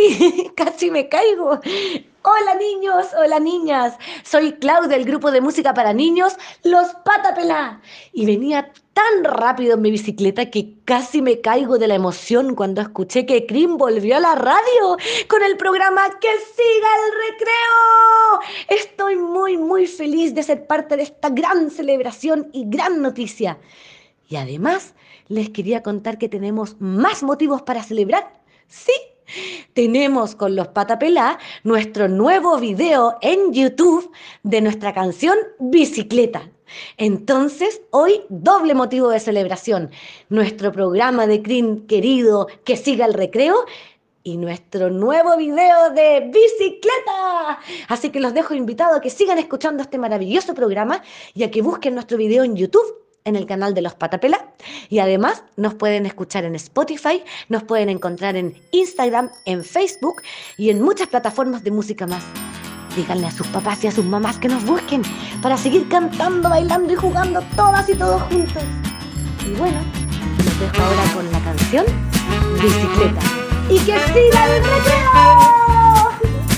Casi 0.56 0.90
me 0.90 1.08
caigo. 1.08 1.60
Hola 2.22 2.54
niños, 2.58 3.06
hola 3.18 3.40
niñas. 3.40 3.96
Soy 4.24 4.52
Clau 4.52 4.86
del 4.88 5.04
grupo 5.04 5.30
de 5.30 5.40
música 5.40 5.72
para 5.72 5.92
niños 5.92 6.34
Los 6.64 6.88
Patapelá. 7.04 7.80
Y 8.12 8.26
venía 8.26 8.72
tan 8.92 9.24
rápido 9.24 9.74
en 9.74 9.82
mi 9.82 9.90
bicicleta 9.90 10.50
que 10.50 10.74
casi 10.84 11.22
me 11.22 11.40
caigo 11.40 11.78
de 11.78 11.88
la 11.88 11.94
emoción 11.94 12.54
cuando 12.54 12.82
escuché 12.82 13.24
que 13.24 13.46
Krim 13.46 13.78
volvió 13.78 14.16
a 14.16 14.20
la 14.20 14.34
radio 14.34 14.98
con 15.28 15.42
el 15.42 15.56
programa 15.56 16.02
Que 16.20 16.28
siga 16.28 16.88
el 16.98 17.30
recreo. 17.30 18.80
Estoy 18.82 19.16
muy, 19.16 19.56
muy 19.56 19.86
feliz 19.86 20.34
de 20.34 20.42
ser 20.42 20.66
parte 20.66 20.96
de 20.96 21.04
esta 21.04 21.30
gran 21.30 21.70
celebración 21.70 22.50
y 22.52 22.64
gran 22.66 23.00
noticia. 23.00 23.58
Y 24.28 24.36
además, 24.36 24.94
les 25.28 25.48
quería 25.50 25.82
contar 25.82 26.18
que 26.18 26.28
tenemos 26.28 26.76
más 26.80 27.22
motivos 27.22 27.62
para 27.62 27.82
celebrar. 27.82 28.40
Sí, 28.68 28.92
tenemos 29.72 30.34
con 30.34 30.56
los 30.56 30.68
Patapelá 30.68 31.38
nuestro 31.64 32.08
nuevo 32.08 32.58
video 32.58 33.16
en 33.22 33.52
YouTube 33.52 34.10
de 34.42 34.60
nuestra 34.60 34.92
canción 34.92 35.36
Bicicleta. 35.58 36.50
Entonces, 36.96 37.82
hoy 37.90 38.22
doble 38.28 38.74
motivo 38.74 39.08
de 39.08 39.20
celebración. 39.20 39.90
Nuestro 40.28 40.72
programa 40.72 41.26
de 41.26 41.42
CRIN 41.42 41.86
querido 41.86 42.46
que 42.64 42.76
siga 42.76 43.06
el 43.06 43.14
recreo 43.14 43.64
y 44.22 44.36
nuestro 44.36 44.90
nuevo 44.90 45.36
video 45.36 45.90
de 45.90 46.30
bicicleta. 46.32 47.58
Así 47.88 48.10
que 48.10 48.20
los 48.20 48.34
dejo 48.34 48.54
invitados 48.54 48.98
a 48.98 49.00
que 49.00 49.10
sigan 49.10 49.38
escuchando 49.38 49.82
este 49.82 49.98
maravilloso 49.98 50.54
programa 50.54 51.02
y 51.34 51.42
a 51.42 51.50
que 51.50 51.62
busquen 51.62 51.94
nuestro 51.94 52.18
video 52.18 52.44
en 52.44 52.54
YouTube 52.56 53.09
en 53.24 53.36
el 53.36 53.46
canal 53.46 53.74
de 53.74 53.82
los 53.82 53.94
Patapela 53.94 54.52
y 54.88 54.98
además 54.98 55.42
nos 55.56 55.74
pueden 55.74 56.06
escuchar 56.06 56.44
en 56.44 56.54
Spotify, 56.54 57.22
nos 57.48 57.62
pueden 57.64 57.88
encontrar 57.88 58.36
en 58.36 58.54
Instagram, 58.72 59.30
en 59.44 59.64
Facebook 59.64 60.22
y 60.56 60.70
en 60.70 60.82
muchas 60.82 61.08
plataformas 61.08 61.62
de 61.64 61.70
música 61.70 62.06
más. 62.06 62.24
Díganle 62.96 63.26
a 63.26 63.30
sus 63.30 63.46
papás 63.48 63.84
y 63.84 63.86
a 63.86 63.92
sus 63.92 64.04
mamás 64.04 64.38
que 64.38 64.48
nos 64.48 64.64
busquen 64.64 65.02
para 65.42 65.56
seguir 65.56 65.88
cantando, 65.88 66.48
bailando 66.48 66.92
y 66.92 66.96
jugando 66.96 67.40
todas 67.54 67.88
y 67.88 67.94
todos 67.94 68.22
juntos. 68.22 68.62
Y 69.46 69.50
bueno, 69.56 69.80
los 70.38 70.60
dejo 70.60 70.82
ahora 70.82 71.02
con 71.14 71.32
la 71.32 71.40
canción 71.40 71.86
Bicicleta. 72.60 73.20
¡Y 73.70 73.78
que 73.78 73.98
siga 74.12 74.46
el 74.46 74.64
recreo! 74.64 76.10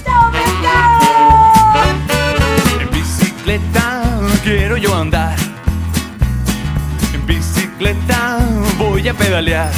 ¡Chao, 0.05 0.33
pescado! 0.33 1.83
En 2.81 2.91
bicicleta 2.91 4.03
quiero 4.43 4.77
yo 4.77 4.95
andar. 4.95 5.52
Bicicleta 7.27 8.39
voy 8.79 9.09
a 9.09 9.15
pedalear. 9.15 9.73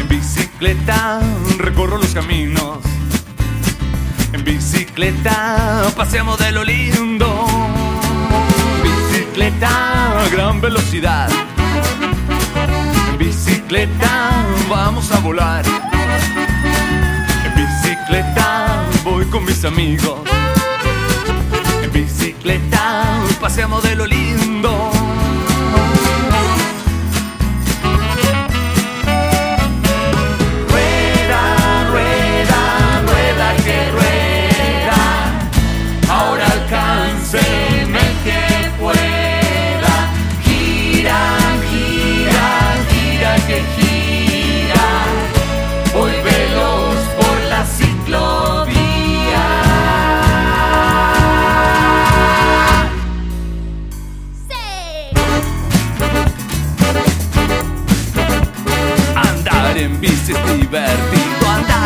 En 0.00 0.08
bicicleta 0.08 1.20
recorro 1.58 1.98
los 1.98 2.14
caminos. 2.14 2.78
En 4.32 4.44
bicicleta 4.44 5.90
paseamos 5.96 6.38
de 6.38 6.52
lo 6.52 6.64
lindo. 6.64 7.46
Bicicleta 8.82 10.22
a 10.22 10.28
gran 10.28 10.60
velocidad. 10.60 11.28
En 13.10 13.18
bicicleta 13.18 14.30
vamos 14.70 15.12
a 15.12 15.20
volar. 15.20 15.64
En 17.44 17.54
bicicleta 17.54 18.84
voy 19.04 19.26
con 19.26 19.44
mis 19.44 19.64
amigos. 19.64 20.20
En 21.82 21.92
bicicleta 21.92 23.04
paseamos 23.40 23.82
de 23.82 23.96
lo 23.96 24.06
lindo. 24.06 24.47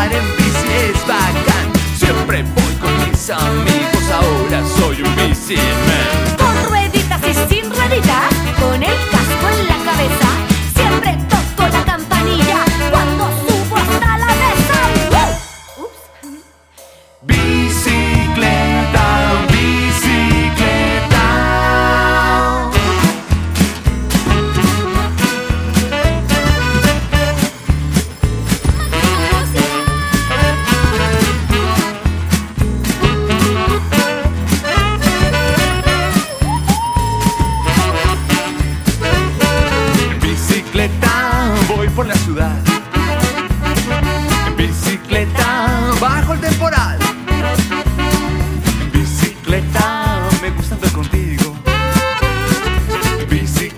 Andar 0.03 0.19
en 0.19 0.37
bici 0.37 0.67
es 0.89 1.07
bacán. 1.07 1.71
Siempre 1.95 2.43
voy 2.43 2.73
con 2.75 3.09
mis 3.09 3.29
amigos, 3.29 4.03
ahora 4.11 4.63
soy 4.77 5.01
un 5.01 5.15
bici 5.15 5.55
man. 5.55 6.37
Con 6.37 6.69
rueditas 6.69 7.21
y 7.21 7.53
sin 7.53 7.69
rueditas, 7.71 8.33
con 8.59 8.81
el 8.83 8.97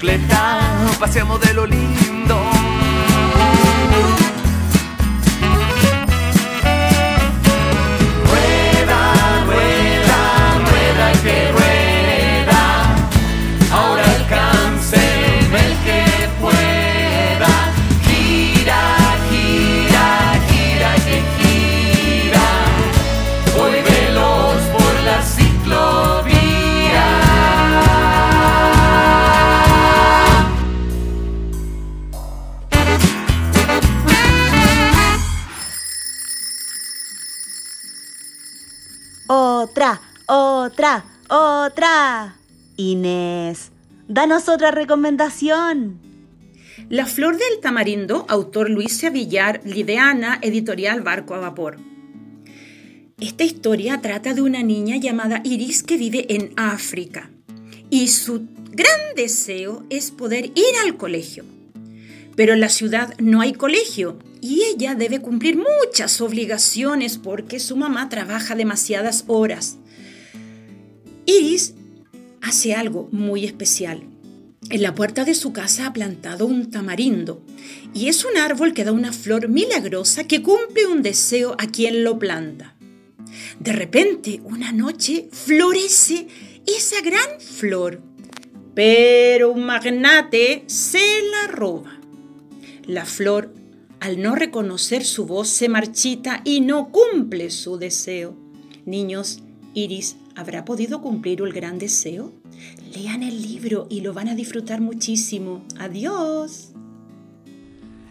bicicleta 0.06 0.60
paseamos 1.00 1.42
de 1.42 1.54
lo 1.54 1.66
lindo. 1.66 2.55
Otra. 41.66 42.38
Inés, 42.78 43.72
danos 44.08 44.50
otra 44.50 44.72
recomendación. 44.72 46.00
La 46.90 47.08
flor 47.08 47.38
del 47.38 47.60
tamarindo, 47.62 48.26
autor 48.30 48.70
Luis 48.70 49.04
Villar, 49.12 49.62
Lideana, 49.66 50.38
editorial 50.42 51.02
Barco 51.02 51.34
a 51.34 51.40
Vapor. 51.40 51.78
Esta 53.20 53.44
historia 53.44 54.02
trata 54.02 54.34
de 54.34 54.44
una 54.44 54.62
niña 54.62 54.98
llamada 54.98 55.42
Iris 55.44 55.82
que 55.82 55.98
vive 55.98 56.36
en 56.36 56.54
África 56.56 57.32
y 57.90 58.10
su 58.10 58.48
gran 58.72 59.16
deseo 59.16 59.86
es 59.90 60.12
poder 60.12 60.46
ir 60.48 60.76
al 60.84 60.98
colegio. 60.98 61.46
Pero 62.36 62.54
en 62.54 62.60
la 62.60 62.70
ciudad 62.70 63.16
no 63.18 63.42
hay 63.42 63.54
colegio 63.54 64.20
y 64.42 64.64
ella 64.66 64.94
debe 64.94 65.22
cumplir 65.22 65.58
muchas 65.58 66.22
obligaciones 66.22 67.18
porque 67.18 67.60
su 67.60 67.76
mamá 67.76 68.10
trabaja 68.10 68.54
demasiadas 68.54 69.24
horas. 69.28 69.80
Iris 71.26 71.74
hace 72.42 72.74
algo 72.74 73.10
muy 73.12 73.46
especial. 73.46 74.04
En 74.70 74.82
la 74.82 74.96
puerta 74.96 75.26
de 75.26 75.36
su 75.36 75.54
casa 75.54 75.88
ha 75.88 75.94
plantado 75.94 76.46
un 76.46 76.72
tamarindo 76.72 77.42
y 77.94 78.08
es 78.08 78.26
un 78.26 78.38
árbol 78.38 78.74
que 78.74 78.84
da 78.84 78.92
una 78.92 79.14
flor 79.14 79.48
milagrosa 79.48 80.26
que 80.26 80.42
cumple 80.42 80.88
un 80.88 81.04
deseo 81.04 81.56
a 81.60 81.68
quien 81.68 82.04
lo 82.04 82.18
planta. 82.18 82.76
De 83.60 83.74
repente, 83.74 84.42
una 84.44 84.72
noche, 84.72 85.28
florece 85.32 86.28
esa 86.66 87.02
gran 87.02 87.40
flor, 87.40 88.02
pero 88.74 89.52
un 89.52 89.66
magnate 89.66 90.64
se 90.68 91.22
la 91.32 91.48
roba. 91.48 92.00
La 92.86 93.06
flor, 93.06 93.54
al 94.00 94.22
no 94.22 94.36
reconocer 94.36 95.06
su 95.06 95.26
voz, 95.26 95.48
se 95.50 95.70
marchita 95.70 96.42
y 96.44 96.62
no 96.62 96.92
cumple 96.92 97.50
su 97.50 97.78
deseo. 97.78 98.36
Niños, 98.86 99.42
Iris, 99.74 100.18
¿habrá 100.36 100.66
podido 100.66 101.02
cumplir 101.02 101.42
el 101.42 101.54
gran 101.54 101.80
deseo? 101.80 102.34
Lean 102.94 103.24
el 103.24 103.42
libro 103.42 103.88
y 103.90 104.02
lo 104.02 104.14
van 104.14 104.28
a 104.28 104.36
disfrutar 104.36 104.82
muchísimo. 104.82 105.66
Adiós. 105.80 106.72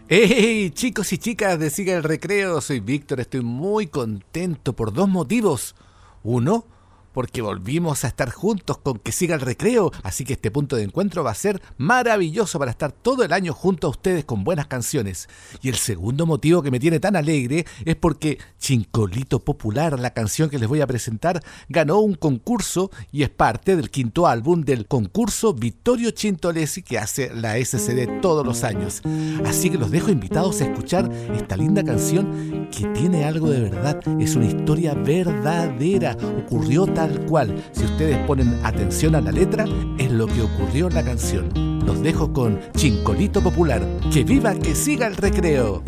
¡Hey, 0.07 0.69
chicos 0.71 1.11
y 1.13 1.17
chicas 1.17 1.57
de 1.57 1.69
Siga 1.69 1.95
el 1.95 2.03
Recreo! 2.03 2.61
Soy 2.61 2.79
Víctor, 2.79 3.19
estoy 3.19 3.41
muy 3.41 3.87
contento 3.87 4.75
por 4.75 4.93
dos 4.93 5.09
motivos. 5.09 5.75
Uno, 6.21 6.67
porque 7.15 7.41
volvimos 7.41 8.03
a 8.03 8.09
estar 8.09 8.29
juntos 8.29 8.77
con 8.77 8.99
que 8.99 9.13
siga 9.13 9.35
el 9.35 9.41
recreo, 9.41 9.89
así 10.03 10.25
que 10.25 10.33
este 10.33 10.51
punto 10.51 10.75
de 10.75 10.83
encuentro 10.83 11.23
va 11.23 11.31
a 11.31 11.35
ser 11.35 11.61
maravilloso 11.77 12.59
para 12.59 12.71
estar 12.71 12.91
todo 12.91 13.23
el 13.23 13.31
año 13.31 13.53
junto 13.53 13.87
a 13.87 13.89
ustedes 13.89 14.25
con 14.25 14.43
buenas 14.43 14.67
canciones. 14.67 15.29
Y 15.61 15.69
el 15.69 15.75
segundo 15.75 16.25
motivo 16.25 16.61
que 16.61 16.71
me 16.71 16.79
tiene 16.79 16.99
tan 16.99 17.15
alegre 17.15 17.65
es 17.85 17.95
porque 17.95 18.37
Chincolito 18.59 19.39
Popular, 19.39 19.97
la 19.97 20.09
canción 20.09 20.49
que 20.49 20.59
les 20.59 20.67
voy 20.67 20.81
a 20.81 20.87
presentar, 20.87 21.41
ganó 21.69 21.99
un 21.99 22.15
concurso 22.15 22.91
y 23.13 23.23
es 23.23 23.29
parte 23.29 23.77
del 23.77 23.89
quinto 23.89 24.27
álbum 24.27 24.63
del 24.63 24.85
concurso 24.85 25.53
Vittorio 25.53 26.11
Chintolesi 26.11 26.83
que 26.83 26.99
hace 26.99 27.33
la 27.33 27.55
SCD 27.55 28.19
todos 28.19 28.45
los 28.45 28.65
años. 28.65 29.01
Así 29.45 29.69
que 29.69 29.77
los 29.77 29.89
dejo 29.89 30.11
invitados 30.11 30.59
a 30.59 30.65
escuchar 30.65 31.09
esta 31.33 31.55
linda 31.55 31.81
canción 31.81 32.67
que 32.71 32.87
tiene 32.87 33.23
algo 33.23 33.49
de 33.49 33.61
verdad, 33.61 34.01
es 34.19 34.35
una 34.35 34.47
historia 34.47 34.93
verdadera, 34.95 36.17
ocurrió 36.39 36.85
tal 37.05 37.25
cual. 37.25 37.63
Si 37.71 37.83
ustedes 37.83 38.17
ponen 38.25 38.59
atención 38.63 39.15
a 39.15 39.21
la 39.21 39.31
letra, 39.31 39.65
es 39.97 40.11
lo 40.11 40.27
que 40.27 40.41
ocurrió 40.41 40.87
en 40.87 40.95
la 40.95 41.03
canción. 41.03 41.49
Los 41.85 42.01
dejo 42.01 42.33
con 42.33 42.59
Chincolito 42.75 43.41
Popular. 43.41 43.81
Que 44.11 44.23
viva, 44.23 44.55
que 44.55 44.73
siga 44.73 45.07
el 45.07 45.15
recreo. 45.15 45.83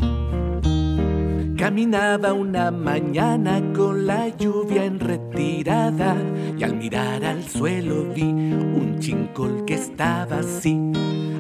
Caminaba 1.58 2.34
una 2.34 2.70
mañana 2.70 3.62
con 3.76 4.06
la 4.06 4.28
lluvia 4.30 4.86
en 4.86 5.00
retirada 5.00 6.16
y 6.56 6.64
al 6.64 6.76
mirar 6.76 7.26
al 7.26 7.44
suelo 7.44 8.06
vi 8.14 8.22
un 8.22 8.98
chincol 9.00 9.66
que 9.66 9.74
estaba 9.74 10.40
así, 10.40 10.80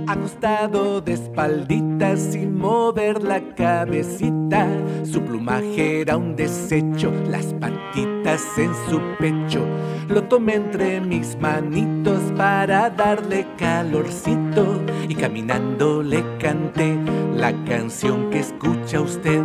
acostado 0.07 1.01
de 1.01 1.13
espalditas 1.13 2.19
sin 2.19 2.57
mover 2.57 3.21
la 3.21 3.41
cabecita. 3.53 4.67
Su 5.03 5.21
plumaje 5.21 6.01
era 6.01 6.17
un 6.17 6.35
desecho, 6.35 7.13
las 7.29 7.53
patitas 7.53 8.16
en 8.27 8.73
su 8.89 8.99
pecho. 9.19 9.65
Lo 10.09 10.23
tomé 10.23 10.55
entre 10.55 10.99
mis 10.99 11.37
manitos 11.39 12.19
para 12.35 12.89
darle 12.89 13.47
calorcito 13.57 14.81
y 15.07 15.15
caminando 15.15 16.03
le 16.03 16.21
canté 16.37 16.97
la 17.33 17.53
canción 17.63 18.29
que 18.29 18.39
escucha 18.39 18.99
usted. 18.99 19.43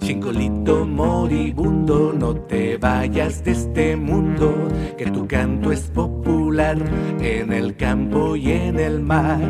Chingolito 0.00 0.84
moribundo, 0.84 2.12
no 2.12 2.34
te 2.34 2.76
vayas 2.76 3.42
de 3.44 3.52
este 3.52 3.96
mundo, 3.96 4.68
que 4.98 5.06
tu 5.06 5.26
canto 5.26 5.72
es 5.72 5.82
popular 5.82 6.76
en 7.20 7.50
el 7.52 7.76
campo 7.76 8.36
y 8.36 8.52
en 8.52 8.78
el 8.78 9.00
mar. 9.00 9.40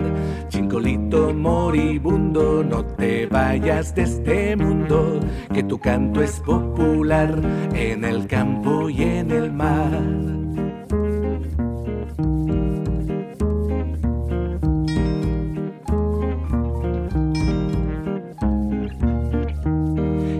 Chingolito 0.51 1.35
moribundo, 1.35 2.63
no 2.63 2.85
te 2.85 3.27
vayas 3.27 3.95
de 3.95 4.03
este 4.03 4.57
mundo, 4.57 5.19
que 5.53 5.65
tu 5.65 5.81
canto 5.81 6.23
es 6.23 6.39
popular 6.41 7.41
en 7.75 8.05
el 8.05 8.27
campo 8.29 8.52
y 8.91 9.03
en 9.03 9.31
el 9.31 9.53
mar. 9.53 10.03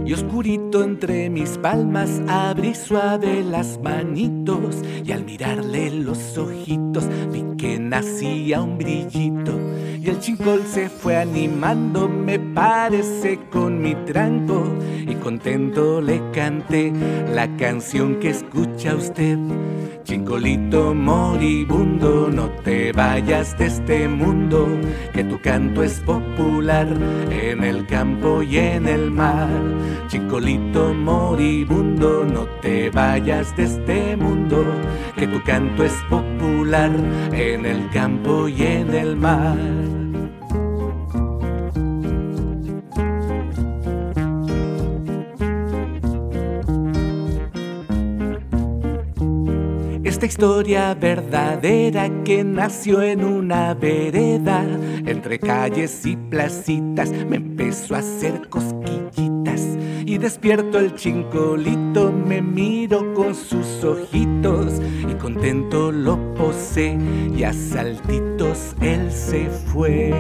Y 0.05 0.13
oscurito 0.13 0.85
entre 0.85 1.31
mis 1.31 1.57
palmas 1.59 2.21
abrí 2.63 2.77
suave 2.77 3.43
las 3.43 3.81
manitos 3.83 4.77
y 5.05 5.11
al 5.11 5.25
mirarle 5.25 5.91
los 5.91 6.39
ojitos 6.39 7.09
vi 7.33 7.43
que 7.57 7.77
nacía 7.81 8.63
un 8.63 8.79
brillito 8.79 9.59
y 10.01 10.09
el 10.09 10.21
chincol 10.21 10.63
se 10.65 10.89
fue 10.89 11.17
animando 11.17 12.09
me 12.09 12.39
parece 12.39 13.41
con 13.51 13.83
mi 13.83 13.97
tranco 14.07 14.65
y 15.09 15.15
contento 15.17 16.01
le 16.01 16.21
canté 16.33 16.93
la 17.35 17.49
canción 17.57 18.21
que 18.21 18.31
escucha 18.31 18.95
usted. 18.95 19.39
Chincolito 20.05 20.95
moribundo, 20.95 22.29
no 22.29 22.51
te 22.65 22.93
vayas 22.93 23.57
de 23.57 23.67
este 23.67 24.09
mundo, 24.09 24.67
que 25.13 25.23
tu 25.23 25.41
canto 25.41 25.83
es 25.83 26.01
popular 26.01 26.89
en 27.31 27.63
el 27.63 27.87
campo 27.87 28.43
y 28.43 28.59
en 28.59 28.89
el 28.89 29.11
mar. 29.11 29.49
Chicolito 30.09 30.93
moribundo, 30.93 32.25
no 32.25 32.47
te 32.61 32.91
vayas 32.91 33.57
de 33.57 33.65
este 33.65 34.17
mundo, 34.17 34.65
que 35.17 35.27
tu 35.27 35.43
canto 35.43 35.85
es 35.85 35.95
popular 36.11 36.91
en 37.33 37.67
el 37.67 37.89
campo 37.91 38.49
y 38.49 38.63
en 38.63 38.95
el 38.95 39.17
mar. 39.17 39.57
Esta 50.05 50.27
historia 50.27 50.95
verdadera 50.95 52.09
que 52.23 52.45
nació 52.45 53.03
en 53.03 53.25
una 53.25 53.75
vereda, 53.75 54.63
entre 55.05 55.39
calles 55.41 56.07
y 56.07 56.17
placitas, 56.17 57.11
me 57.11 57.37
empezó 57.37 57.97
a 57.97 57.99
hacer 57.99 58.49
cosquillitas. 58.49 59.32
Y 60.13 60.19
despierto 60.19 60.79
el 60.79 60.95
chincolito, 60.95 62.13
me 62.13 62.43
miro 62.43 63.15
con 63.15 63.35
sus 63.35 63.83
ojitos 63.83 64.75
y 65.11 65.15
contento 65.15 65.91
lo 65.91 66.35
posé 66.35 66.99
y 67.35 67.45
a 67.45 67.55
saltitos 67.55 68.77
él 68.83 69.11
se 69.11 69.49
fue. 69.49 70.13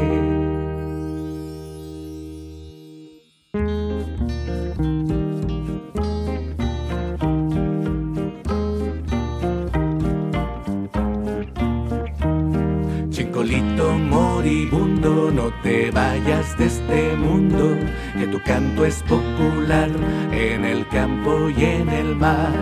Chincolito 13.10 13.92
moribundo, 13.98 15.30
no 15.30 15.52
te 15.62 15.90
vayas 15.90 16.56
de 16.56 16.64
este 16.64 17.14
mundo, 17.16 17.76
que 18.18 18.26
tu 18.26 18.40
canto 18.42 18.84
es 18.84 19.02
popular 19.02 19.90
en 20.32 20.64
el 20.64 20.86
campo 20.88 21.48
y 21.48 21.64
en 21.64 21.88
el 21.88 22.16
mar. 22.16 22.52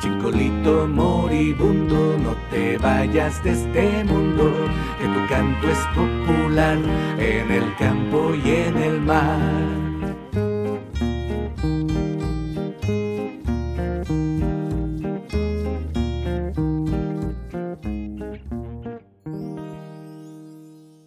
Chincolito 0.00 0.86
moribundo, 0.86 2.16
no 2.18 2.36
te 2.50 2.78
vayas 2.78 3.42
de 3.44 3.50
este 3.50 4.04
mundo, 4.04 4.52
que 5.00 5.06
tu 5.06 5.26
canto 5.28 5.70
es 5.70 5.78
popular 5.94 6.78
en 7.18 7.50
el 7.50 7.76
campo 7.76 8.34
y 8.34 8.50
en 8.50 8.76
el 8.76 9.00
mar. 9.00 9.88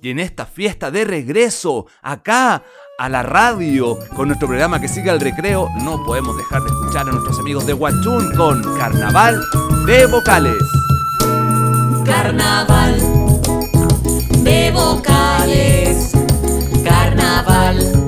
Y 0.03 0.09
en 0.09 0.17
esta 0.17 0.47
fiesta 0.47 0.89
de 0.89 1.05
regreso, 1.05 1.85
acá 2.01 2.63
a 3.01 3.09
la 3.09 3.23
radio, 3.23 3.97
con 4.15 4.27
nuestro 4.27 4.47
programa 4.47 4.79
que 4.79 4.87
sigue 4.87 5.09
el 5.09 5.19
recreo, 5.19 5.69
no 5.81 6.03
podemos 6.05 6.37
dejar 6.37 6.61
de 6.61 6.69
escuchar 6.69 7.09
a 7.09 7.11
nuestros 7.11 7.39
amigos 7.39 7.65
de 7.65 7.73
Huachún 7.73 8.31
con 8.35 8.61
Carnaval 8.77 9.41
de 9.87 10.05
Vocales. 10.05 10.61
Carnaval 12.05 12.99
de 14.43 14.71
vocales. 14.71 16.11
Carnaval 16.83 18.00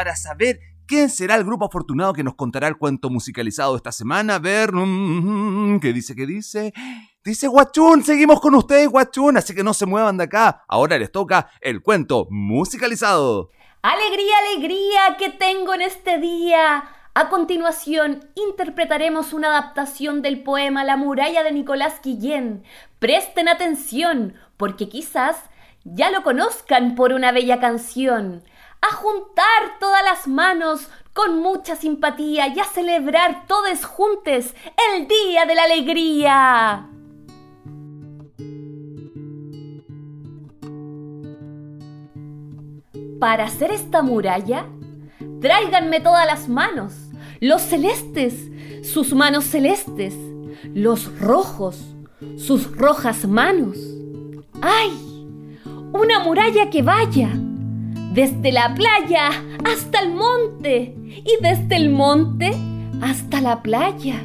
para 0.00 0.16
saber 0.16 0.60
quién 0.86 1.10
será 1.10 1.34
el 1.34 1.44
grupo 1.44 1.66
afortunado 1.66 2.14
que 2.14 2.24
nos 2.24 2.34
contará 2.34 2.66
el 2.68 2.78
cuento 2.78 3.10
musicalizado 3.10 3.76
esta 3.76 3.92
semana. 3.92 4.36
A 4.36 4.38
ver, 4.38 4.72
mm, 4.72 5.78
¿qué 5.78 5.92
dice? 5.92 6.16
¿Qué 6.16 6.24
dice? 6.24 6.72
Dice 7.22 7.48
Guachún, 7.48 8.02
seguimos 8.02 8.40
con 8.40 8.54
ustedes, 8.54 8.88
Guachún, 8.88 9.36
así 9.36 9.54
que 9.54 9.62
no 9.62 9.74
se 9.74 9.84
muevan 9.84 10.16
de 10.16 10.24
acá. 10.24 10.64
Ahora 10.68 10.96
les 10.96 11.12
toca 11.12 11.50
el 11.60 11.82
cuento 11.82 12.28
musicalizado. 12.30 13.50
Alegría, 13.82 14.32
alegría 14.48 15.16
que 15.18 15.28
tengo 15.28 15.74
en 15.74 15.82
este 15.82 16.16
día. 16.16 16.82
A 17.12 17.28
continuación, 17.28 18.24
interpretaremos 18.36 19.34
una 19.34 19.48
adaptación 19.48 20.22
del 20.22 20.42
poema 20.42 20.82
La 20.82 20.96
muralla 20.96 21.42
de 21.42 21.52
Nicolás 21.52 22.00
Guillén. 22.02 22.64
Presten 22.98 23.50
atención, 23.50 24.32
porque 24.56 24.88
quizás 24.88 25.36
ya 25.84 26.10
lo 26.10 26.22
conozcan 26.22 26.94
por 26.94 27.12
una 27.12 27.32
bella 27.32 27.60
canción. 27.60 28.44
A 28.82 28.94
juntar 28.94 29.78
todas 29.78 30.02
las 30.02 30.26
manos 30.26 30.88
con 31.12 31.38
mucha 31.40 31.76
simpatía 31.76 32.48
y 32.48 32.60
a 32.60 32.64
celebrar 32.64 33.46
todos 33.46 33.84
juntos 33.84 34.54
el 34.94 35.06
Día 35.06 35.44
de 35.44 35.54
la 35.54 35.64
Alegría. 35.64 36.86
Para 43.18 43.44
hacer 43.44 43.70
esta 43.70 44.00
muralla, 44.00 44.64
tráiganme 45.42 46.00
todas 46.00 46.24
las 46.24 46.48
manos, 46.48 46.94
los 47.40 47.60
celestes, 47.60 48.48
sus 48.82 49.12
manos 49.12 49.44
celestes, 49.44 50.14
los 50.72 51.18
rojos, 51.18 51.84
sus 52.38 52.74
rojas 52.74 53.26
manos. 53.26 53.76
¡Ay! 54.62 54.90
Una 55.92 56.20
muralla 56.20 56.70
que 56.70 56.80
vaya 56.80 57.30
desde 58.10 58.52
la 58.52 58.74
playa 58.74 59.30
hasta 59.64 60.00
el 60.00 60.12
monte 60.12 60.94
y 61.08 61.36
desde 61.40 61.76
el 61.76 61.90
monte 61.90 62.52
hasta 63.00 63.40
la 63.40 63.62
playa. 63.62 64.22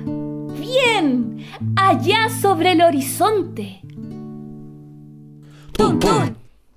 Bien, 0.60 1.46
allá 1.76 2.30
sobre 2.42 2.74
el 2.74 2.82
horizonte. 2.82 3.82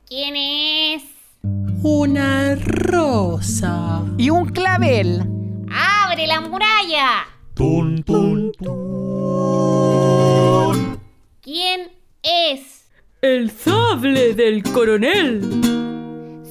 ¿Quién 0.08 0.36
es? 0.36 1.02
Una 1.82 2.54
rosa. 2.54 4.02
Y 4.16 4.30
un 4.30 4.46
clavel. 4.46 5.22
¡Abre 5.70 6.26
la 6.26 6.40
muralla! 6.40 7.26
Tun, 7.54 8.02
tun, 8.04 8.52
¿Quién 11.42 11.90
es? 12.22 12.86
El 13.20 13.50
sable 13.50 14.34
del 14.34 14.62
coronel 14.62 15.97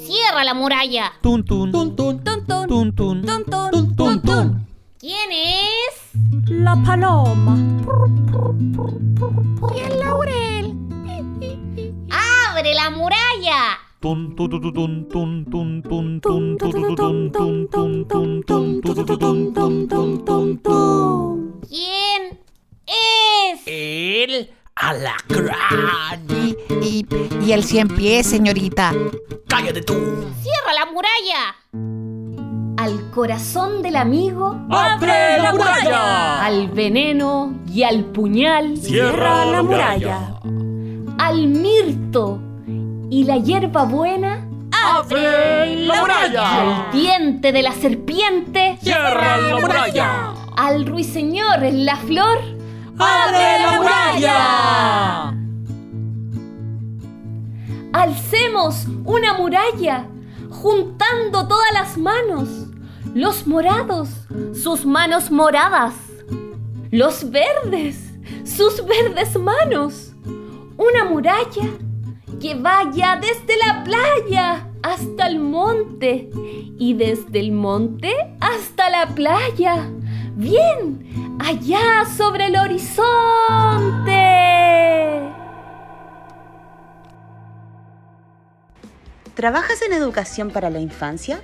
cierra 0.08 0.44
la 0.44 0.54
muralla. 0.54 1.12
Tun 1.22 1.44
tun. 1.44 1.72
Tun 1.72 1.96
tun. 1.96 2.24
Tun 2.24 2.46
tun. 2.46 2.68
Tun 2.68 2.96
tun. 2.96 3.22
Tun 3.26 3.44
tun. 3.46 3.72
Tun 3.72 3.96
tun. 3.96 4.22
tun. 4.22 4.68
¿Quién 5.00 5.30
es? 5.32 6.50
La 6.50 6.76
paloma. 6.84 7.56
Y 9.76 9.80
el 9.80 10.00
laurel. 10.00 10.76
¡Abre 12.10 12.74
la 12.74 12.90
muralla! 12.90 13.78
¿Quién 21.70 22.40
es? 22.88 23.62
Él 23.66 24.57
alacrán. 24.80 26.26
Y, 26.30 26.56
y, 26.82 27.06
y 27.46 27.52
el 27.52 27.64
cien 27.64 27.88
pies, 27.88 28.28
señorita. 28.28 28.94
Cállate 29.48 29.82
tú. 29.82 29.94
¡Cierra 30.42 30.74
la 30.74 30.86
muralla! 30.92 31.56
Al 32.78 33.10
corazón 33.12 33.82
del 33.82 33.96
amigo. 33.96 34.56
¡Abre 34.70 35.40
la 35.40 35.52
muralla! 35.52 36.46
Al 36.46 36.70
veneno 36.70 37.54
y 37.68 37.84
al 37.84 38.06
puñal. 38.06 38.78
Cierra 38.78 39.46
la 39.46 39.64
muralla. 39.64 40.40
Al 41.18 41.48
mirto 41.48 42.40
y 43.10 43.24
la 43.24 43.38
hierba 43.38 43.84
buena. 43.84 44.48
¡Abre 44.72 45.76
la 45.88 46.02
muralla! 46.02 46.86
Al 46.86 46.92
diente 46.92 47.52
de 47.52 47.64
la 47.64 47.72
serpiente. 47.72 48.78
¡Cierra 48.82 49.38
la 49.38 49.58
muralla! 49.58 50.34
Al 50.56 50.86
ruiseñor 50.86 51.64
en 51.64 51.86
la 51.86 51.96
flor. 51.98 52.57
¡Abre 53.00 53.60
la 53.60 53.72
muralla! 53.78 55.34
Alcemos 57.94 58.88
una 59.06 59.34
muralla, 59.34 60.08
juntando 60.50 61.48
todas 61.48 61.74
las 61.74 61.98
manos. 61.98 62.50
Los 63.14 63.48
morados, 63.48 64.10
sus 64.54 64.86
manos 64.86 65.32
moradas. 65.32 65.94
Los 66.92 67.30
verdes, 67.30 68.14
sus 68.44 68.84
verdes 68.86 69.38
manos. 69.38 70.14
Una 70.78 71.06
muralla 71.06 71.70
que 72.40 72.56
vaya 72.56 73.20
desde 73.20 73.58
la 73.58 73.84
playa 73.84 74.67
hasta 74.84 75.28
el 75.28 75.40
monte 75.40 76.30
y 76.80 76.94
desde 76.94 77.40
el 77.40 77.52
monte 77.52 78.14
hasta 78.40 78.90
la 78.90 79.08
playa. 79.08 79.90
Bien, 80.36 81.38
allá 81.40 82.06
sobre 82.16 82.46
el 82.46 82.56
horizonte. 82.56 84.18
¿Trabajas 89.34 89.82
en 89.84 89.94
educación 89.94 90.50
para 90.50 90.70
la 90.70 90.80
infancia? 90.80 91.42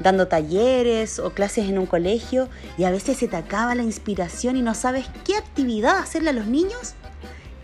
Dando 0.00 0.28
talleres 0.28 1.18
o 1.18 1.30
clases 1.30 1.68
en 1.68 1.78
un 1.78 1.86
colegio 1.86 2.48
y 2.78 2.84
a 2.84 2.90
veces 2.90 3.18
se 3.18 3.28
te 3.28 3.36
acaba 3.36 3.74
la 3.74 3.82
inspiración 3.82 4.56
y 4.56 4.62
no 4.62 4.74
sabes 4.74 5.06
qué 5.24 5.36
actividad 5.36 5.98
hacerle 5.98 6.30
a 6.30 6.34
los 6.34 6.46
niños? 6.46 6.94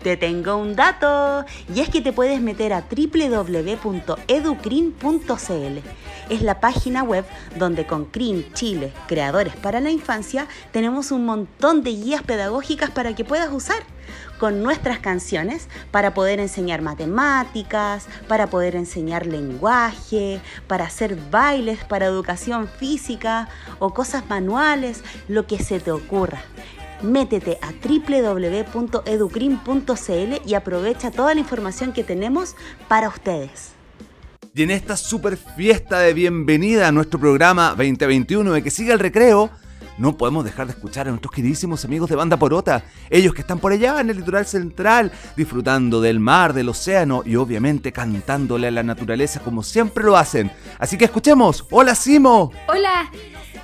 Te 0.03 0.17
tengo 0.17 0.57
un 0.57 0.75
dato 0.75 1.45
y 1.73 1.79
es 1.79 1.87
que 1.87 2.01
te 2.01 2.11
puedes 2.11 2.41
meter 2.41 2.73
a 2.73 2.81
www.educrin.cl. 2.81 5.79
Es 6.29 6.41
la 6.41 6.59
página 6.59 7.03
web 7.03 7.23
donde 7.57 7.85
con 7.85 8.03
CRIN 8.05 8.51
Chile, 8.53 8.91
Creadores 9.07 9.55
para 9.55 9.79
la 9.79 9.91
Infancia, 9.91 10.47
tenemos 10.73 11.11
un 11.11 11.25
montón 11.25 11.83
de 11.83 11.91
guías 11.91 12.21
pedagógicas 12.21 12.91
para 12.91 13.15
que 13.15 13.23
puedas 13.23 13.49
usar 13.53 13.81
con 14.39 14.61
nuestras 14.61 14.99
canciones 14.99 15.69
para 15.91 16.13
poder 16.13 16.41
enseñar 16.41 16.81
matemáticas, 16.81 18.07
para 18.27 18.47
poder 18.47 18.75
enseñar 18.75 19.25
lenguaje, 19.25 20.41
para 20.67 20.83
hacer 20.83 21.15
bailes 21.31 21.85
para 21.85 22.07
educación 22.07 22.67
física 22.67 23.47
o 23.79 23.93
cosas 23.93 24.27
manuales, 24.27 25.01
lo 25.29 25.47
que 25.47 25.59
se 25.59 25.79
te 25.79 25.91
ocurra 25.91 26.41
métete 27.03 27.57
a 27.61 27.71
www.educrim.cl 27.71 30.49
y 30.49 30.53
aprovecha 30.55 31.11
toda 31.11 31.33
la 31.33 31.39
información 31.39 31.93
que 31.93 32.03
tenemos 32.03 32.55
para 32.87 33.09
ustedes. 33.09 33.71
Y 34.55 34.63
en 34.63 34.71
esta 34.71 34.97
super 34.97 35.37
fiesta 35.37 35.99
de 35.99 36.13
bienvenida 36.13 36.87
a 36.87 36.91
nuestro 36.91 37.19
programa 37.19 37.69
2021 37.69 38.53
de 38.53 38.61
que 38.61 38.69
siga 38.69 38.93
el 38.93 38.99
recreo, 38.99 39.49
no 39.97 40.17
podemos 40.17 40.43
dejar 40.43 40.67
de 40.67 40.73
escuchar 40.73 41.07
a 41.07 41.11
nuestros 41.11 41.31
queridísimos 41.31 41.85
amigos 41.85 42.09
de 42.09 42.15
Banda 42.15 42.37
Porota, 42.37 42.83
ellos 43.09 43.33
que 43.33 43.41
están 43.41 43.59
por 43.59 43.71
allá 43.71 43.99
en 43.99 44.09
el 44.09 44.17
litoral 44.17 44.45
central, 44.45 45.11
disfrutando 45.35 46.01
del 46.01 46.19
mar, 46.19 46.53
del 46.53 46.69
océano 46.69 47.23
y 47.25 47.35
obviamente 47.35 47.91
cantándole 47.91 48.67
a 48.67 48.71
la 48.71 48.83
naturaleza 48.83 49.39
como 49.39 49.63
siempre 49.63 50.03
lo 50.03 50.17
hacen. 50.17 50.51
Así 50.79 50.97
que 50.97 51.05
escuchemos. 51.05 51.65
Hola 51.69 51.95
Simo. 51.95 52.51
Hola, 52.67 53.11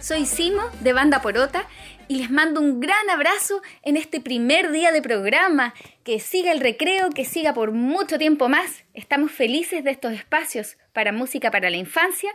soy 0.02 0.26
Simo 0.26 0.62
de 0.82 0.94
Banda 0.94 1.22
Porota 1.22 1.66
y 2.08 2.18
les 2.18 2.32
mando 2.32 2.62
un 2.62 2.80
gran 2.80 3.10
abrazo 3.10 3.62
en 3.84 3.98
este 3.98 4.20
primer 4.20 4.72
día 4.72 4.92
de 4.92 5.02
programa. 5.02 5.74
Que 6.04 6.20
siga 6.20 6.52
el 6.52 6.60
recreo, 6.60 7.10
que 7.10 7.26
siga 7.26 7.54
por 7.54 7.72
mucho 7.72 8.18
tiempo 8.18 8.50
más. 8.50 8.84
Estamos 8.94 9.32
felices 9.32 9.84
de 9.84 9.92
estos 9.92 10.14
espacios 10.14 10.78
para 10.94 11.12
música 11.12 11.52
para 11.52 11.70
la 11.70 11.78
infancia. 11.78 12.32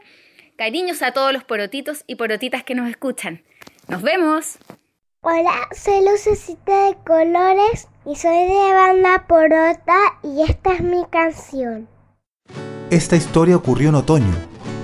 Cariños 0.56 1.02
a 1.02 1.12
todos 1.12 1.32
los 1.32 1.44
porotitos 1.44 2.04
y 2.06 2.16
porotitas 2.16 2.64
que 2.64 2.74
nos 2.74 2.88
escuchan. 2.88 3.42
Nos 3.88 4.02
vemos. 4.02 4.58
Hola, 5.22 5.68
soy 5.74 6.04
Lucecita 6.04 6.88
de 6.88 6.96
Colores 7.04 7.88
y 8.04 8.14
soy 8.14 8.46
de 8.46 8.72
Banda 8.74 9.26
Porota 9.26 9.98
y 10.22 10.42
esta 10.42 10.74
es 10.74 10.82
mi 10.82 11.04
canción. 11.10 11.88
Esta 12.90 13.16
historia 13.16 13.56
ocurrió 13.56 13.88
en 13.88 13.94
otoño, 13.94 14.34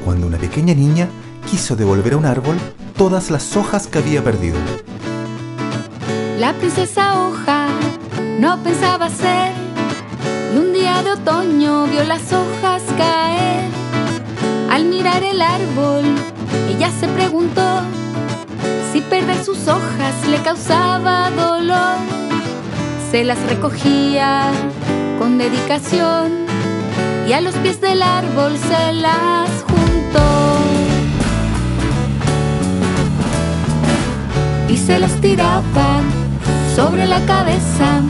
cuando 0.04 0.26
una 0.26 0.38
pequeña 0.38 0.74
niña 0.74 1.08
quiso 1.48 1.76
devolver 1.76 2.14
a 2.14 2.16
un 2.16 2.26
árbol 2.26 2.56
todas 2.96 3.30
las 3.30 3.56
hojas 3.56 3.86
que 3.86 3.98
había 3.98 4.22
perdido. 4.22 4.58
La 6.38 6.52
princesa 6.54 7.20
hoja 7.20 7.68
no 8.38 8.62
pensaba 8.62 9.08
ser 9.10 9.52
y 10.54 10.58
un 10.58 10.72
día 10.72 11.02
de 11.02 11.12
otoño 11.12 11.86
vio 11.86 12.02
las 12.04 12.32
hojas 12.32 12.82
caer. 12.96 13.64
Al 14.70 14.86
mirar 14.86 15.22
el 15.22 15.40
árbol, 15.42 16.04
ella 16.68 16.90
se 16.98 17.08
preguntó 17.08 17.82
si 18.92 19.00
perder 19.00 19.44
sus 19.44 19.68
hojas 19.68 20.14
le 20.28 20.38
causaba 20.42 21.30
dolor. 21.30 21.98
Se 23.10 23.24
las 23.24 23.38
recogía 23.48 24.50
con 25.18 25.38
dedicación 25.38 26.46
y 27.28 27.32
a 27.32 27.40
los 27.40 27.54
pies 27.56 27.80
del 27.80 28.02
árbol 28.02 28.56
se 28.56 28.92
las 28.94 29.50
juntó. 29.68 30.69
Y 34.70 34.76
se 34.76 35.00
las 35.00 35.12
tiraba 35.20 36.00
sobre 36.76 37.06
la 37.06 37.20
cabeza. 37.26 38.02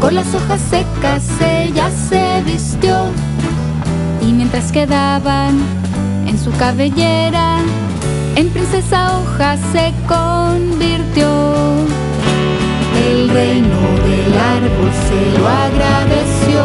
Con 0.00 0.14
las 0.14 0.34
hojas 0.34 0.60
secas 0.60 1.22
ella 1.40 1.90
se 2.08 2.42
vistió 2.44 3.06
y 4.22 4.32
mientras 4.32 4.72
quedaban 4.72 5.58
en 6.26 6.38
su 6.38 6.50
cabellera, 6.52 7.58
en 8.34 8.48
princesa 8.48 9.18
hoja 9.18 9.56
se 9.72 9.92
convirtió. 10.08 11.28
El 13.06 13.28
reino 13.28 13.80
del 14.08 14.32
árbol 14.56 14.90
se 15.06 15.38
lo 15.38 15.48
agradeció, 15.48 16.62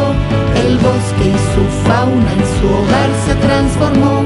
el 0.64 0.78
bosque 0.78 1.26
y 1.28 1.38
su 1.52 1.88
fauna 1.88 2.32
en 2.32 2.44
su 2.56 2.66
hogar 2.68 3.10
se 3.26 3.34
transformó. 3.46 4.24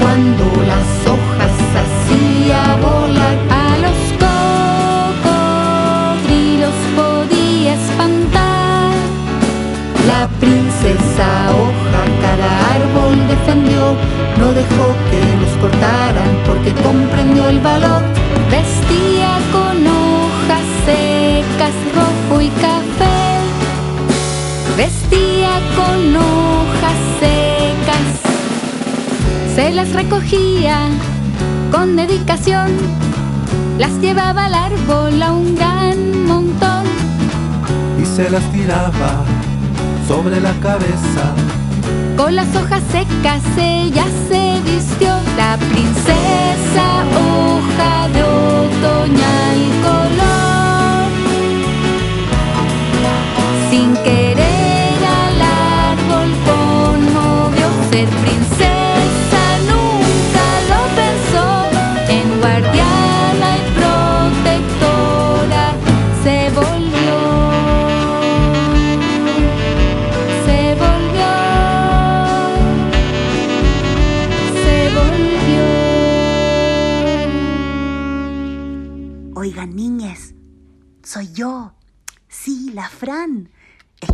Cuando 0.00 0.44
las 0.66 1.10
hojas 1.10 1.31
que 15.10 15.20
los 15.40 15.52
cortaran 15.60 16.30
porque 16.46 16.72
comprendió 16.82 17.48
el 17.48 17.60
valor. 17.60 18.02
Vestía 18.50 19.38
con 19.50 19.86
hojas 19.86 20.66
secas, 20.86 21.74
rojo 21.94 22.40
y 22.40 22.48
café. 22.48 23.20
Vestía 24.76 25.60
con 25.76 26.16
hojas 26.16 26.98
secas 27.20 28.22
se 29.54 29.70
las 29.70 29.92
recogía 29.92 30.88
con 31.70 31.94
dedicación, 31.94 32.70
las 33.78 33.92
llevaba 34.00 34.46
al 34.46 34.54
árbol 34.54 35.22
a 35.22 35.32
un 35.32 35.54
gran 35.54 36.24
montón. 36.26 36.84
Y 38.00 38.06
se 38.06 38.30
las 38.30 38.42
tiraba 38.50 39.24
sobre 40.08 40.40
la 40.40 40.52
cabeza. 40.54 41.34
Con 42.16 42.36
las 42.36 42.54
hojas 42.54 42.82
secas 42.92 43.42
ella 43.56 44.04
se 44.28 44.60
vistió, 44.70 45.08
la 45.36 45.56
princesa 45.56 47.04
hoja 47.16 48.08
de 48.08 48.22
otoñal 48.22 49.58
color. 49.82 51.10
Sin 53.70 53.94
querer 54.04 54.51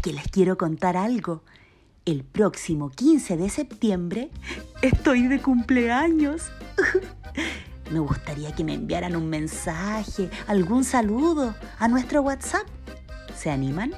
que 0.09 0.15
les 0.15 0.29
quiero 0.29 0.57
contar 0.57 0.97
algo. 0.97 1.43
El 2.07 2.25
próximo 2.25 2.89
15 2.89 3.37
de 3.37 3.51
septiembre 3.51 4.31
estoy 4.81 5.27
de 5.27 5.43
cumpleaños. 5.43 6.45
Me 7.91 7.99
gustaría 7.99 8.55
que 8.55 8.65
me 8.65 8.73
enviaran 8.73 9.17
un 9.17 9.29
mensaje, 9.29 10.31
algún 10.47 10.85
saludo 10.85 11.55
a 11.79 11.89
nuestro 11.89 12.23
WhatsApp. 12.23 12.67
¿Se 13.37 13.51
animan? 13.51 13.93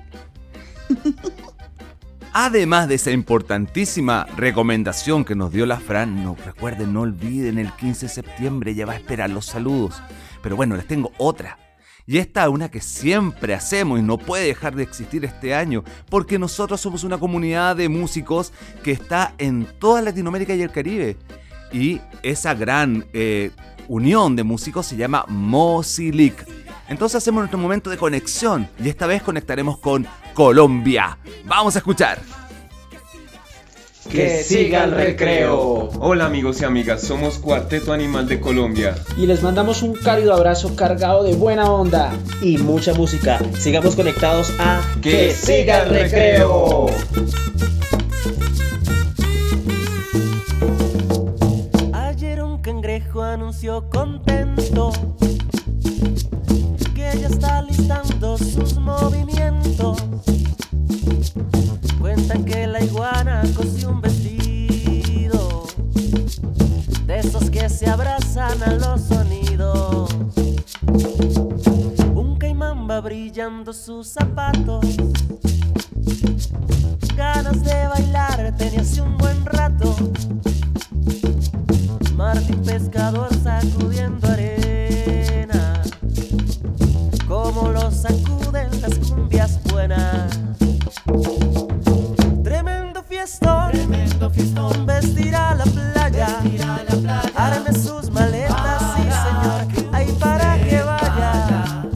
Además 2.32 2.88
de 2.88 2.96
esa 2.96 3.12
importantísima 3.12 4.26
recomendación 4.36 5.24
que 5.24 5.36
nos 5.36 5.52
dio 5.52 5.64
la 5.64 5.78
Fran, 5.78 6.24
no 6.24 6.34
recuerden, 6.44 6.92
no 6.92 7.02
olviden 7.02 7.56
el 7.56 7.72
15 7.72 8.06
de 8.06 8.12
septiembre, 8.12 8.74
ya 8.74 8.84
va 8.84 8.94
a 8.94 8.96
esperar 8.96 9.30
los 9.30 9.46
saludos. 9.46 10.02
Pero 10.42 10.56
bueno, 10.56 10.74
les 10.74 10.88
tengo 10.88 11.12
otra. 11.18 11.69
Y 12.10 12.18
esta 12.18 12.42
es 12.42 12.48
una 12.48 12.68
que 12.68 12.80
siempre 12.80 13.54
hacemos 13.54 14.00
y 14.00 14.02
no 14.02 14.18
puede 14.18 14.44
dejar 14.44 14.74
de 14.74 14.82
existir 14.82 15.24
este 15.24 15.54
año, 15.54 15.84
porque 16.08 16.40
nosotros 16.40 16.80
somos 16.80 17.04
una 17.04 17.18
comunidad 17.18 17.76
de 17.76 17.88
músicos 17.88 18.52
que 18.82 18.90
está 18.90 19.32
en 19.38 19.64
toda 19.78 20.02
Latinoamérica 20.02 20.52
y 20.56 20.62
el 20.62 20.72
Caribe. 20.72 21.16
Y 21.72 22.00
esa 22.24 22.54
gran 22.54 23.06
eh, 23.12 23.52
unión 23.86 24.34
de 24.34 24.42
músicos 24.42 24.86
se 24.86 24.96
llama 24.96 25.24
Mosilic. 25.28 26.44
Entonces 26.88 27.14
hacemos 27.14 27.42
nuestro 27.42 27.60
momento 27.60 27.90
de 27.90 27.96
conexión 27.96 28.68
y 28.82 28.88
esta 28.88 29.06
vez 29.06 29.22
conectaremos 29.22 29.78
con 29.78 30.04
Colombia. 30.34 31.16
Vamos 31.44 31.76
a 31.76 31.78
escuchar. 31.78 32.39
Que 34.10 34.42
siga 34.42 34.84
el 34.84 34.90
recreo. 34.90 35.88
Hola 36.00 36.26
amigos 36.26 36.60
y 36.60 36.64
amigas, 36.64 37.00
somos 37.00 37.38
Cuarteto 37.38 37.92
Animal 37.92 38.26
de 38.26 38.40
Colombia. 38.40 38.96
Y 39.16 39.26
les 39.26 39.40
mandamos 39.40 39.82
un 39.82 39.94
cálido 39.94 40.34
abrazo 40.34 40.74
cargado 40.74 41.22
de 41.22 41.34
buena 41.34 41.70
onda 41.70 42.12
y 42.42 42.58
mucha 42.58 42.92
música. 42.92 43.38
Sigamos 43.56 43.94
conectados 43.94 44.52
a 44.58 44.80
Que 45.00 45.30
siga 45.30 45.84
el 45.84 45.90
recreo. 45.90 46.86
Ayer 51.92 52.42
un 52.42 52.60
cangrejo 52.60 53.22
anunció 53.22 53.88
contento 53.90 54.90
que 56.96 57.12
ya 57.20 57.28
está 57.28 57.62
listando 57.62 58.36
sus 58.36 58.74
movimientos. 58.76 59.98
Cuentan 62.12 62.44
que 62.44 62.66
la 62.66 62.82
iguana 62.82 63.40
cosió 63.54 63.88
un 63.88 64.00
vestido 64.00 65.64
de 67.06 67.18
esos 67.20 67.48
que 67.50 67.68
se 67.68 67.88
abrazan 67.88 68.60
a 68.64 68.72
los 68.72 69.02
sonidos. 69.02 70.10
Un 72.12 72.36
caimán 72.36 72.90
va 72.90 73.00
brillando 73.00 73.72
sus 73.72 74.08
zapatos. 74.08 74.84
Ganas 77.14 77.62
de 77.62 77.86
bailar 77.86 78.56
tenía 78.58 78.80
hace 78.80 79.02
un 79.02 79.16
buen 79.16 79.46
rato. 79.46 79.94
Martín 82.16 82.60
pescador 82.64 83.28
sacudiendo 83.40 84.26
arena. 84.26 85.80
Como 87.28 87.68
lo 87.68 87.88
sacuden 87.92 88.68
las 88.80 88.98
cumbias 88.98 89.62
buenas. 89.70 90.19
Tremendo 94.40 94.70
fiestón. 94.70 94.86
Vestir 94.86 95.36
a 95.36 95.54
la 95.54 95.64
playa, 95.64 96.40
arme 97.34 97.72
sus 97.72 98.10
maletas, 98.10 98.82
sí 98.96 99.02
señor, 99.02 99.92
ahí 99.92 100.12
para 100.18 100.58
que 100.64 100.82
vaya. 100.82 101.86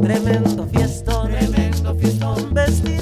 Tremendo 0.00 0.66
fiestón, 0.66 1.30
tremendo 1.30 1.94
fiestón. 1.94 2.54
Vestir 2.54 2.93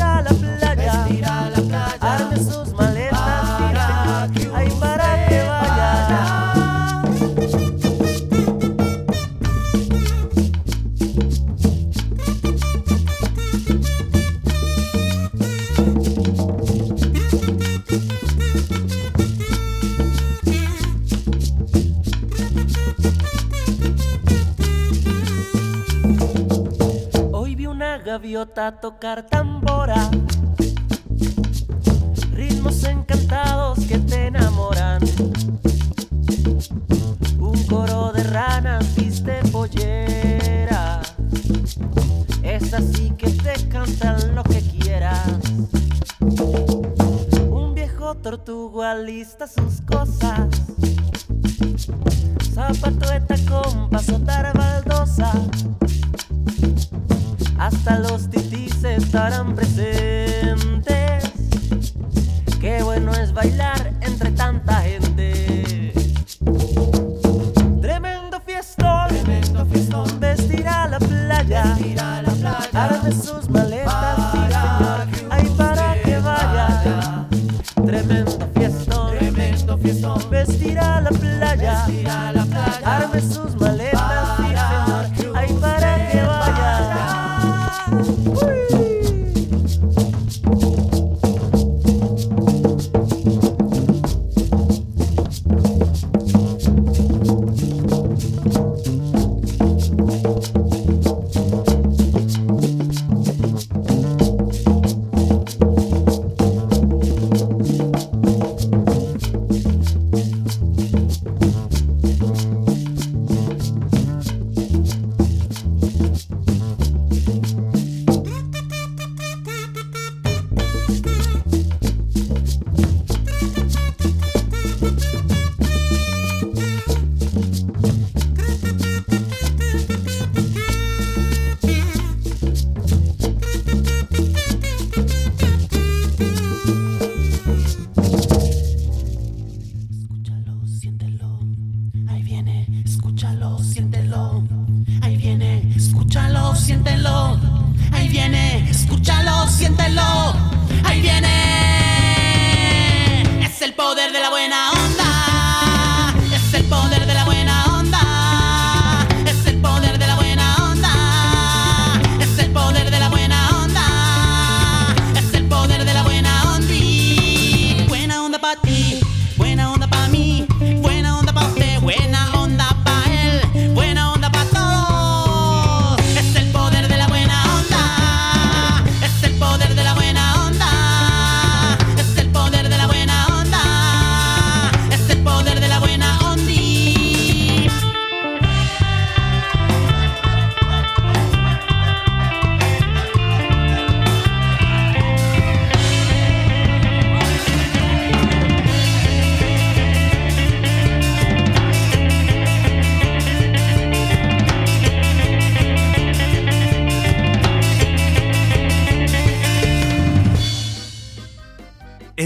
tocar 28.82 29.22
tambora. 29.22 29.51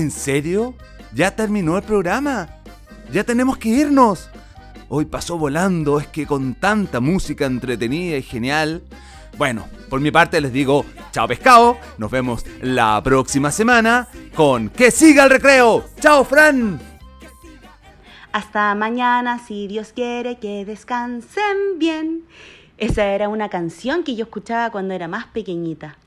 ¿En 0.06 0.12
serio? 0.12 0.72
¿Ya 1.12 1.34
terminó 1.34 1.76
el 1.76 1.82
programa? 1.82 2.48
¿Ya 3.10 3.24
tenemos 3.24 3.58
que 3.58 3.70
irnos? 3.70 4.30
Hoy 4.88 5.04
pasó 5.04 5.36
volando, 5.36 5.98
es 5.98 6.06
que 6.06 6.28
con 6.28 6.54
tanta 6.54 7.00
música 7.00 7.44
entretenida 7.44 8.16
y 8.16 8.22
genial. 8.22 8.84
Bueno, 9.36 9.66
por 9.90 9.98
mi 9.98 10.12
parte 10.12 10.40
les 10.40 10.52
digo, 10.52 10.86
chao 11.10 11.26
pescado, 11.26 11.76
nos 11.98 12.08
vemos 12.08 12.46
la 12.62 13.02
próxima 13.02 13.50
semana 13.50 14.06
con 14.36 14.68
Que 14.68 14.92
siga 14.92 15.24
el 15.24 15.30
recreo. 15.30 15.84
Chao 15.98 16.24
Fran. 16.24 16.78
Hasta 18.30 18.76
mañana, 18.76 19.40
si 19.44 19.66
Dios 19.66 19.92
quiere 19.92 20.38
que 20.38 20.64
descansen 20.64 21.80
bien. 21.80 22.22
Esa 22.78 23.06
era 23.06 23.28
una 23.28 23.48
canción 23.48 24.04
que 24.04 24.14
yo 24.14 24.26
escuchaba 24.26 24.70
cuando 24.70 24.94
era 24.94 25.08
más 25.08 25.26
pequeñita. 25.26 25.98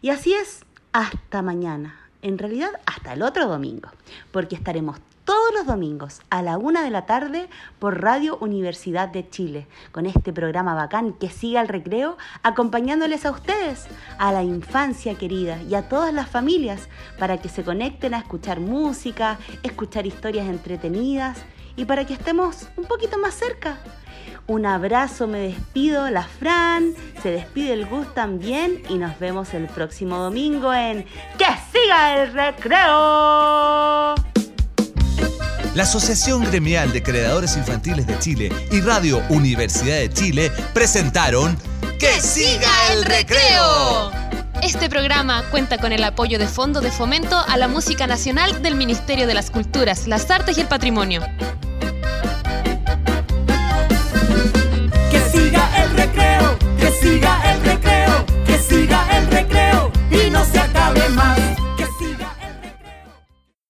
Y 0.00 0.08
así 0.08 0.32
es, 0.32 0.64
hasta 0.92 1.42
mañana. 1.42 2.03
En 2.24 2.38
realidad, 2.38 2.70
hasta 2.86 3.12
el 3.12 3.20
otro 3.20 3.46
domingo, 3.46 3.90
porque 4.32 4.56
estaremos 4.56 4.96
todos 5.26 5.52
los 5.52 5.66
domingos 5.66 6.22
a 6.30 6.40
la 6.40 6.56
una 6.56 6.82
de 6.82 6.88
la 6.88 7.04
tarde 7.04 7.50
por 7.78 8.00
Radio 8.00 8.38
Universidad 8.38 9.10
de 9.10 9.28
Chile, 9.28 9.66
con 9.92 10.06
este 10.06 10.32
programa 10.32 10.74
bacán 10.74 11.12
que 11.12 11.28
siga 11.28 11.60
el 11.60 11.68
recreo, 11.68 12.16
acompañándoles 12.42 13.26
a 13.26 13.30
ustedes, 13.30 13.84
a 14.16 14.32
la 14.32 14.42
infancia 14.42 15.18
querida 15.18 15.60
y 15.64 15.74
a 15.74 15.90
todas 15.90 16.14
las 16.14 16.30
familias, 16.30 16.88
para 17.18 17.36
que 17.42 17.50
se 17.50 17.62
conecten 17.62 18.14
a 18.14 18.20
escuchar 18.20 18.58
música, 18.58 19.38
escuchar 19.62 20.06
historias 20.06 20.48
entretenidas 20.48 21.44
y 21.76 21.84
para 21.84 22.06
que 22.06 22.14
estemos 22.14 22.68
un 22.78 22.86
poquito 22.86 23.18
más 23.18 23.34
cerca. 23.34 23.76
Un 24.46 24.66
abrazo, 24.66 25.26
me 25.26 25.38
despido, 25.38 26.10
la 26.10 26.24
Fran, 26.24 26.92
se 27.22 27.30
despide 27.30 27.72
el 27.72 27.86
Gus 27.86 28.12
también 28.12 28.82
y 28.90 28.98
nos 28.98 29.18
vemos 29.18 29.54
el 29.54 29.68
próximo 29.68 30.18
domingo 30.18 30.74
en 30.74 31.06
¡Que 31.38 31.46
siga 31.72 32.22
el 32.22 32.30
recreo! 32.30 34.14
La 35.74 35.82
Asociación 35.82 36.44
Gremial 36.44 36.92
de 36.92 37.02
Creadores 37.02 37.56
Infantiles 37.56 38.06
de 38.06 38.18
Chile 38.18 38.52
y 38.70 38.82
Radio 38.82 39.22
Universidad 39.30 39.96
de 39.96 40.10
Chile 40.12 40.52
presentaron 40.74 41.56
¡Que 41.98 42.20
siga 42.20 42.68
el 42.92 43.02
recreo! 43.06 44.10
Este 44.62 44.90
programa 44.90 45.42
cuenta 45.50 45.78
con 45.78 45.90
el 45.90 46.04
apoyo 46.04 46.38
de 46.38 46.48
Fondo 46.48 46.82
de 46.82 46.90
Fomento 46.90 47.38
a 47.48 47.56
la 47.56 47.66
Música 47.66 48.06
Nacional 48.06 48.60
del 48.60 48.74
Ministerio 48.74 49.26
de 49.26 49.32
las 49.32 49.50
Culturas, 49.50 50.06
las 50.06 50.30
Artes 50.30 50.58
y 50.58 50.60
el 50.60 50.68
Patrimonio. 50.68 51.22
el 55.84 55.96
recreo, 55.96 56.58
que 56.78 56.90
siga 56.92 57.52
el 57.52 57.64
recreo, 57.64 58.24
que 58.46 58.58
siga 58.58 59.18
el 59.18 59.30
recreo 59.30 59.90
y 60.10 60.30
no 60.30 60.44
se 60.44 60.58
acabe 60.58 61.08
más. 61.10 61.53